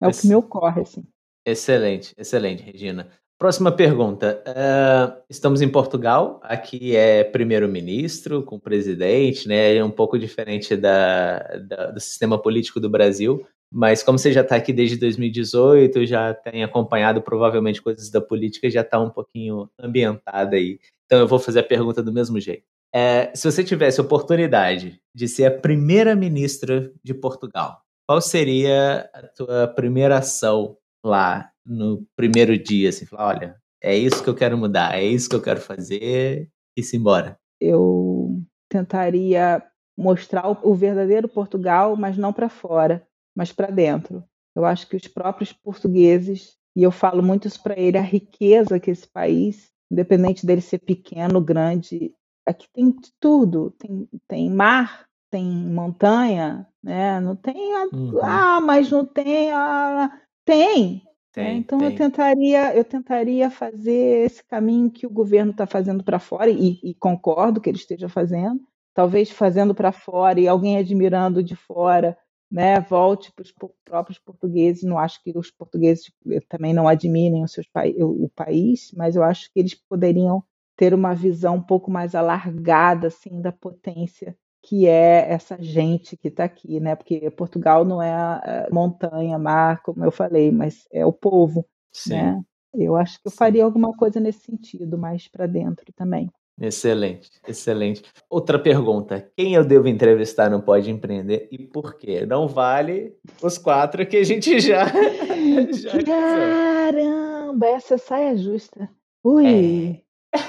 [0.02, 1.04] é o que me ocorre, assim.
[1.46, 3.08] Excelente, excelente, Regina.
[3.38, 4.42] Próxima pergunta.
[4.46, 9.76] Uh, estamos em Portugal, aqui é primeiro-ministro com presidente, né?
[9.76, 13.46] É um pouco diferente da, da, do sistema político do Brasil.
[13.70, 18.70] Mas como você já está aqui desde 2018, já tem acompanhado provavelmente coisas da política,
[18.70, 20.78] já está um pouquinho ambientada aí.
[21.04, 22.64] Então eu vou fazer a pergunta do mesmo jeito.
[22.94, 29.22] É, se você tivesse oportunidade de ser a primeira ministra de Portugal, qual seria a
[29.28, 32.88] tua primeira ação lá no primeiro dia?
[32.88, 36.48] Assim, falar, olha, é isso que eu quero mudar, é isso que eu quero fazer
[36.74, 37.38] e se embora.
[37.60, 38.40] Eu
[38.70, 39.62] tentaria
[39.96, 43.06] mostrar o verdadeiro Portugal, mas não para fora
[43.38, 44.24] mas para dentro.
[44.52, 48.80] Eu acho que os próprios portugueses, e eu falo muito isso para ele, a riqueza
[48.80, 52.12] que esse país, independente dele ser pequeno, grande,
[52.44, 53.70] aqui tem de tudo.
[53.78, 57.20] Tem, tem mar, tem montanha, né?
[57.20, 58.18] Não tem a, uhum.
[58.20, 60.10] ah, mas não tem a
[60.44, 60.94] tem.
[60.94, 61.00] Né?
[61.32, 61.90] tem então tem.
[61.90, 66.80] eu tentaria eu tentaria fazer esse caminho que o governo está fazendo para fora e,
[66.82, 68.60] e concordo que ele esteja fazendo,
[68.92, 72.18] talvez fazendo para fora e alguém admirando de fora
[72.50, 73.52] né, volte para os
[73.84, 74.82] próprios portugueses.
[74.82, 77.66] Não acho que os portugueses eh, também não admirem o, seus,
[77.98, 80.42] o país, mas eu acho que eles poderiam
[80.76, 86.28] ter uma visão um pouco mais alargada assim da potência que é essa gente que
[86.28, 86.94] está aqui, né?
[86.94, 92.14] Porque Portugal não é montanha, mar, como eu falei, mas é o povo, Sim.
[92.14, 92.42] né?
[92.74, 96.30] Eu acho que eu faria alguma coisa nesse sentido, mais para dentro também.
[96.60, 98.02] Excelente, excelente.
[98.28, 102.26] Outra pergunta: quem eu devo entrevistar no Pode Empreender e por quê?
[102.26, 104.86] Não vale os quatro que a gente já.
[105.72, 108.90] já Caramba, essa saia justa.
[109.22, 109.46] Ui!
[109.46, 110.40] É.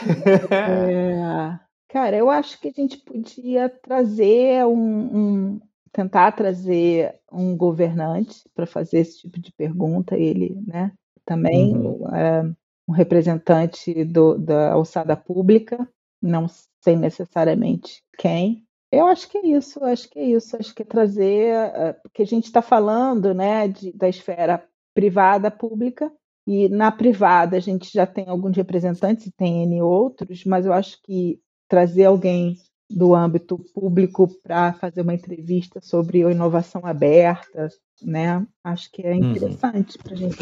[0.52, 1.60] é.
[1.90, 8.66] Cara, eu acho que a gente podia trazer um, um tentar trazer um governante para
[8.66, 10.92] fazer esse tipo de pergunta, ele, né?
[11.26, 12.16] Também uhum.
[12.16, 12.44] é,
[12.88, 15.88] um representante do, da alçada pública,
[16.22, 16.48] não
[16.82, 18.66] sei necessariamente quem.
[18.92, 22.24] Eu acho que é isso, acho que é isso, acho que é trazer, eh, porque
[22.24, 24.64] a gente está falando né, de, da esfera
[24.96, 26.12] privada pública,
[26.48, 30.74] e na privada a gente já tem alguns representantes e tem N outros, mas eu
[30.74, 32.58] acho que trazer alguém
[32.90, 37.68] do âmbito público para fazer uma entrevista sobre inovação aberta,
[38.02, 38.44] né?
[38.64, 39.32] Acho que é uhum.
[39.32, 40.04] interessante uhum.
[40.04, 40.38] para a gente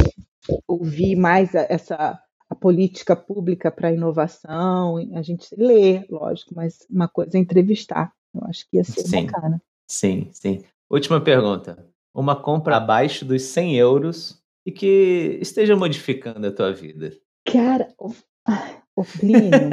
[0.66, 2.18] ouvir mais essa
[2.50, 8.14] a política pública para a inovação, a gente lê, lógico, mas uma coisa é entrevistar.
[8.34, 9.62] Eu acho que ia ser sim, bacana.
[9.88, 10.64] Sim, sim.
[10.90, 11.86] Última pergunta.
[12.14, 17.14] Uma compra abaixo dos 100 euros e que esteja modificando a tua vida.
[17.46, 18.14] Cara, o,
[18.96, 19.70] o Plínio,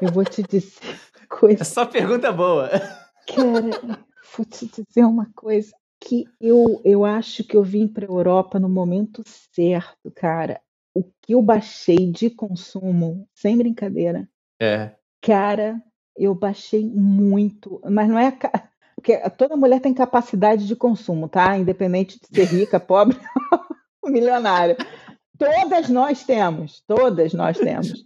[0.00, 1.62] eu vou te dizer coisa.
[1.62, 2.68] É só pergunta boa.
[2.68, 8.10] Cara, vou te dizer uma coisa que eu, eu acho que eu vim para a
[8.10, 10.60] Europa no momento certo, cara
[10.94, 14.28] o que eu baixei de consumo, sem brincadeira.
[14.60, 14.94] É.
[15.20, 15.82] Cara,
[16.16, 18.36] eu baixei muito, mas não é
[18.94, 21.58] porque toda mulher tem capacidade de consumo, tá?
[21.58, 23.16] Independente de ser rica, pobre
[24.00, 24.76] ou milionária.
[25.36, 28.04] Todas nós temos, todas nós temos.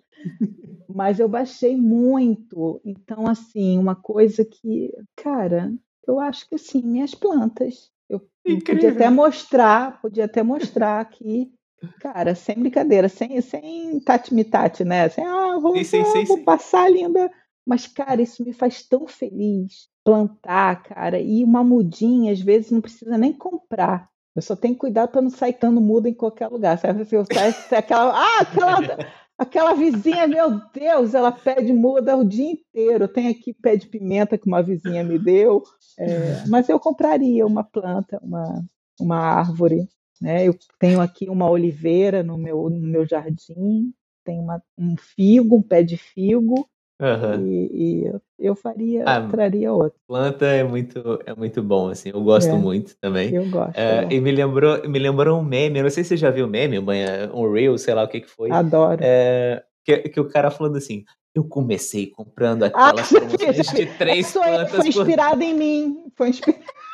[0.89, 2.81] mas eu baixei muito.
[2.85, 5.71] Então, assim, uma coisa que, cara,
[6.07, 7.91] eu acho que assim, minhas plantas.
[8.09, 8.75] Eu Incrível.
[8.75, 11.53] podia até mostrar, podia até mostrar aqui,
[12.01, 15.09] cara, sem brincadeira, sem, sem tati-mitati, né?
[15.09, 17.31] Sem, ah, vou, sim, sim, sim, vou passar linda.
[17.67, 22.81] Mas, cara, isso me faz tão feliz plantar, cara, e uma mudinha, às vezes, não
[22.81, 24.09] precisa nem comprar.
[24.37, 26.79] Eu só tenho que cuidar para não sair tando muda em qualquer lugar.
[26.79, 27.07] Sabe?
[27.07, 28.99] Se eu sair, aquela, ah, aquela,
[29.39, 33.09] aquela vizinha, meu Deus, ela pede muda o dia inteiro.
[33.09, 35.63] Tem aqui pé de pimenta que uma vizinha me deu.
[35.99, 38.63] É, mas eu compraria uma planta, uma,
[39.01, 39.89] uma árvore.
[40.21, 40.47] Né?
[40.47, 43.93] Eu tenho aqui uma oliveira no meu, no meu jardim,
[44.25, 47.47] tem uma, um figo, um pé de figo, Uhum.
[47.47, 49.99] E, e, eu faria, ah, traria outro.
[50.09, 53.35] Planta é muito, é muito bom, assim, eu gosto é, muito também.
[53.35, 53.77] Eu gosto.
[53.77, 56.47] É, e me lembrou, me lembrou um meme, eu não sei se você já viu
[56.47, 58.51] o meme, um reel, sei lá o que que foi.
[58.51, 58.99] Adoro.
[59.03, 61.05] É, que, que o cara falando assim,
[61.35, 64.71] eu comecei comprando ah, aquelas ah, promoções de três plantas.
[64.71, 65.43] Foi inspirado por...
[65.43, 66.65] em mim, foi inspirado.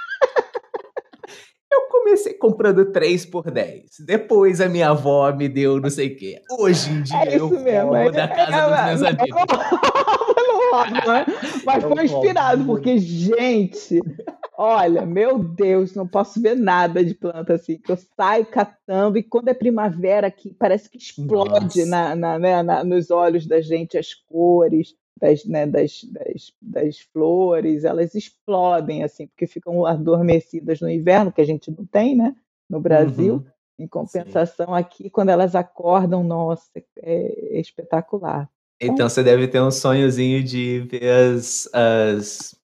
[1.73, 4.01] Eu comecei comprando 3 por 10.
[4.07, 6.43] Depois a minha avó me deu não sei o quê.
[6.59, 9.43] Hoje em dia é eu mesmo, é, da casa é, dos meus amigos.
[11.65, 14.01] Mas foi inspirado, porque, gente,
[14.57, 17.79] olha, meu Deus, não posso ver nada de planta assim.
[17.79, 22.63] Que eu saio catando e quando é primavera aqui, parece que explode na, na, né,
[22.63, 29.05] na, nos olhos da gente as cores das, né, das, das, das, flores, elas explodem,
[29.05, 32.35] assim, porque ficam adormecidas no inverno, que a gente não tem, né,
[32.69, 33.35] no Brasil.
[33.35, 33.53] Uhum.
[33.79, 34.75] Em compensação, Sim.
[34.75, 38.49] aqui, quando elas acordam, nossa, é, é espetacular.
[38.81, 42.55] Então você deve ter um sonhozinho de ver as, as.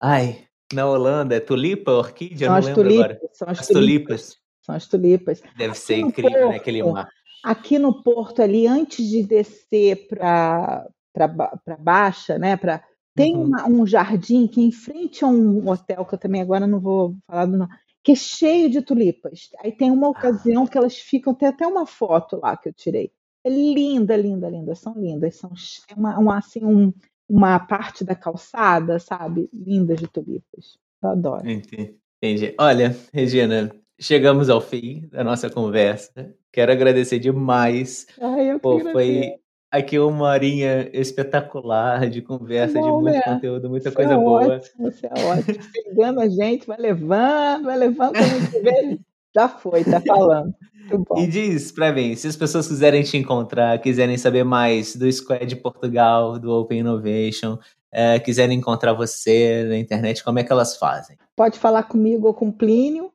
[0.00, 2.48] Ai, na Holanda, é tulipa, orquídea?
[2.48, 3.20] São não lembro tulipas, agora.
[3.32, 4.20] São as, as tulipas.
[4.20, 4.38] tulipas.
[4.60, 5.42] São as tulipas.
[5.56, 6.56] Deve aqui ser incrível, Porto, né?
[6.56, 7.08] Aquele mar.
[7.42, 12.56] Aqui no Porto, ali, antes de descer para para Baixa, né?
[12.56, 12.82] Pra,
[13.14, 13.44] tem uhum.
[13.44, 16.80] uma, um jardim que é em frente a um hotel, que eu também agora não
[16.80, 19.50] vou falar do nome, que é cheio de tulipas.
[19.62, 23.12] Aí tem uma ocasião que elas ficam, tem até uma foto lá que eu tirei.
[23.44, 25.36] É linda, linda, linda, são lindas.
[25.36, 25.50] São
[25.88, 26.92] é uma, uma, assim, um,
[27.28, 29.48] uma parte da calçada, sabe?
[29.52, 30.78] Lindas de tulipas.
[31.02, 31.48] Eu adoro.
[31.48, 31.96] Entendi.
[32.22, 32.54] Entendi.
[32.58, 36.34] Olha, Regina, chegamos ao fim da nossa conversa.
[36.52, 38.06] Quero agradecer demais.
[38.20, 39.34] Ai, eu Pô, foi
[39.72, 43.22] aqui uma horinha espetacular de conversa, Bom, de muito né?
[43.22, 44.56] conteúdo, muita você coisa é boa.
[44.56, 45.58] Ótimo, você é ótimo.
[45.72, 48.12] Pegando a gente, vai levando, vai levando,
[49.34, 50.54] já foi, tá falando.
[51.16, 55.56] E diz pra mim, se as pessoas quiserem te encontrar, quiserem saber mais do Squad
[55.56, 57.56] Portugal, do Open Innovation,
[57.90, 61.16] é, quiserem encontrar você na internet, como é que elas fazem?
[61.34, 63.10] Pode falar comigo ou com o Plínio.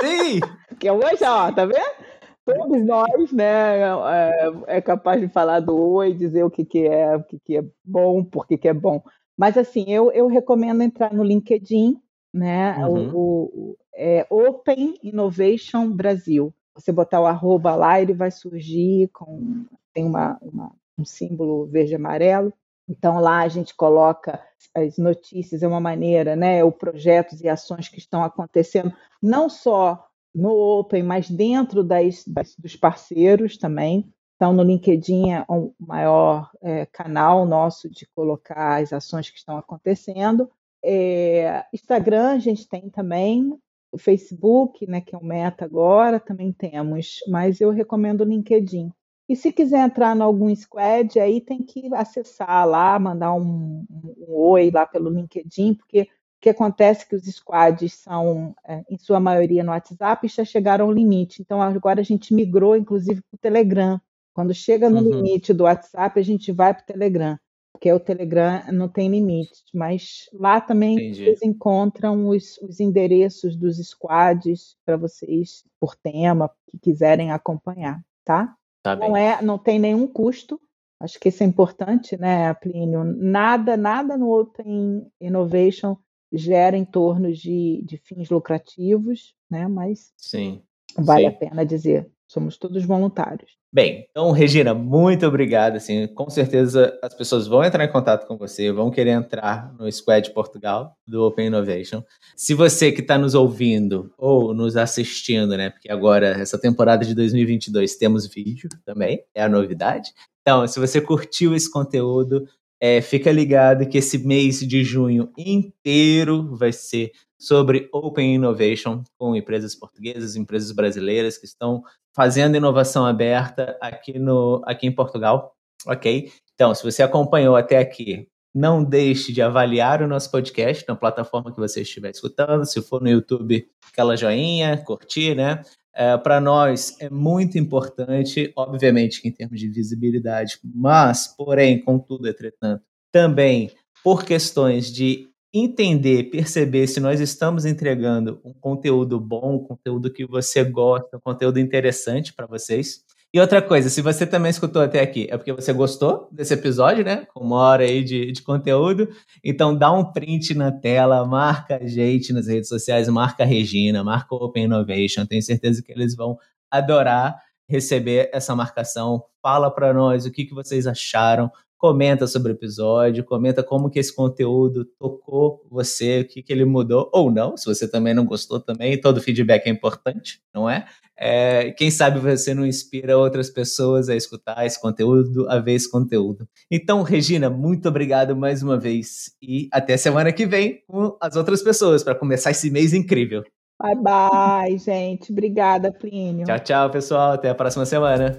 [0.00, 0.40] Sim!
[0.80, 2.06] que hoje, ó, tá vendo?
[2.46, 7.16] Todos nós, né, é, é, capaz de falar do oi, dizer o que, que é,
[7.16, 9.02] o que, que é bom, por que, que é bom.
[9.36, 12.00] Mas assim, eu, eu recomendo entrar no LinkedIn,
[12.32, 12.86] né?
[12.86, 13.10] Uhum.
[13.12, 16.54] O, o é Open Innovation Brasil.
[16.74, 21.92] Você botar o arroba lá, ele vai surgir com tem uma, uma um símbolo verde
[21.92, 22.52] e amarelo.
[22.88, 24.40] Então lá a gente coloca
[24.74, 26.62] as notícias, é uma maneira, né?
[26.62, 30.05] O projetos e ações que estão acontecendo, não só
[30.36, 34.12] no Open, mas dentro das, das, dos parceiros também.
[34.36, 39.56] Então, no LinkedIn é o maior é, canal nosso de colocar as ações que estão
[39.56, 40.50] acontecendo.
[40.84, 43.58] É, Instagram a gente tem também,
[43.90, 48.92] o Facebook, né, que é o Meta agora, também temos, mas eu recomendo o LinkedIn.
[49.28, 54.14] E se quiser entrar em algum squad, aí tem que acessar lá, mandar um, um,
[54.28, 56.08] um oi lá pelo LinkedIn, porque
[56.40, 60.44] que acontece é que os squads são, é, em sua maioria, no WhatsApp e já
[60.44, 61.42] chegaram ao limite.
[61.42, 64.00] Então, agora a gente migrou, inclusive, para o Telegram.
[64.34, 65.22] Quando chega no uhum.
[65.22, 67.38] limite do WhatsApp, a gente vai para o Telegram,
[67.72, 69.64] porque o Telegram não tem limite.
[69.72, 71.24] Mas lá também Entendi.
[71.24, 78.54] vocês encontram os, os endereços dos squads para vocês, por tema, que quiserem acompanhar, tá?
[78.82, 80.60] tá não, é, não tem nenhum custo.
[81.00, 83.04] Acho que isso é importante, né, Plínio?
[83.04, 85.96] Nada, nada no Open Innovation
[86.32, 89.66] gera em torno de, de fins lucrativos, né?
[89.68, 90.62] Mas sim,
[90.98, 91.28] vale sim.
[91.28, 93.56] a pena dizer, somos todos voluntários.
[93.72, 95.76] Bem, então, Regina, muito obrigado.
[95.76, 99.90] Assim, com certeza as pessoas vão entrar em contato com você, vão querer entrar no
[99.92, 102.02] Squad Portugal do Open Innovation.
[102.34, 105.70] Se você que está nos ouvindo ou nos assistindo, né?
[105.70, 110.10] Porque agora, essa temporada de 2022, temos vídeo também, é a novidade.
[110.40, 112.46] Então, se você curtiu esse conteúdo,
[112.80, 119.36] é, fica ligado que esse mês de junho inteiro vai ser sobre Open Innovation com
[119.36, 121.82] empresas portuguesas, empresas brasileiras que estão
[122.14, 125.54] fazendo inovação aberta aqui, no, aqui em Portugal.
[125.86, 126.32] Ok?
[126.54, 131.52] Então, se você acompanhou até aqui, não deixe de avaliar o nosso podcast na plataforma
[131.52, 132.64] que você estiver escutando.
[132.64, 135.62] Se for no YouTube, aquela joinha, curtir, né?
[135.96, 142.84] É, Para nós é muito importante, obviamente, em termos de visibilidade, mas, porém, contudo, entretanto,
[143.10, 143.70] também
[144.04, 150.26] por questões de entender, perceber se nós estamos entregando um conteúdo bom, um conteúdo que
[150.26, 153.02] você gosta, um conteúdo interessante para vocês.
[153.34, 157.04] E outra coisa, se você também escutou até aqui, é porque você gostou desse episódio,
[157.04, 157.26] né?
[157.34, 159.08] Com uma hora aí de, de conteúdo.
[159.44, 164.02] Então dá um print na tela, marca a gente nas redes sociais, marca a Regina,
[164.02, 165.26] marca o Open Innovation.
[165.26, 166.38] Tenho certeza que eles vão
[166.70, 167.36] adorar
[167.68, 169.24] receber essa marcação.
[169.42, 173.98] Fala para nós o que, que vocês acharam, comenta sobre o episódio, comenta como que
[173.98, 178.24] esse conteúdo tocou você, o que, que ele mudou ou não, se você também não
[178.24, 180.86] gostou também, todo feedback é importante, não é?
[181.18, 181.70] é?
[181.72, 186.48] Quem sabe você não inspira outras pessoas a escutar esse conteúdo, a ver esse conteúdo.
[186.70, 191.62] Então, Regina, muito obrigado mais uma vez e até semana que vem com as outras
[191.62, 193.44] pessoas para começar esse mês incrível.
[193.78, 195.30] Bye bye, gente.
[195.30, 196.46] Obrigada, Plínio.
[196.46, 197.32] Tchau, tchau, pessoal.
[197.32, 198.38] Até a próxima semana.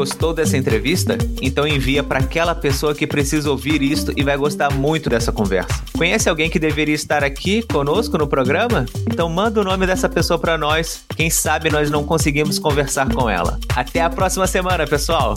[0.00, 1.18] Gostou dessa entrevista?
[1.42, 5.74] Então envia para aquela pessoa que precisa ouvir isto e vai gostar muito dessa conversa.
[5.94, 8.86] Conhece alguém que deveria estar aqui conosco no programa?
[9.06, 11.04] Então manda o nome dessa pessoa para nós.
[11.14, 13.60] Quem sabe nós não conseguimos conversar com ela.
[13.76, 15.34] Até a próxima semana, pessoal.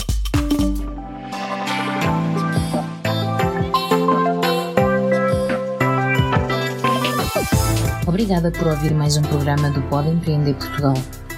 [8.06, 10.94] Obrigada por ouvir mais um programa do Pode Empreender Portugal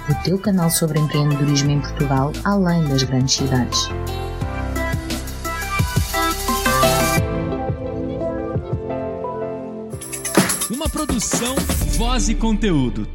[0.09, 3.89] o teu canal sobre empreendedorismo em Portugal, além das grandes cidades.
[10.69, 11.55] Uma produção,
[11.97, 13.07] voz e conteúdo.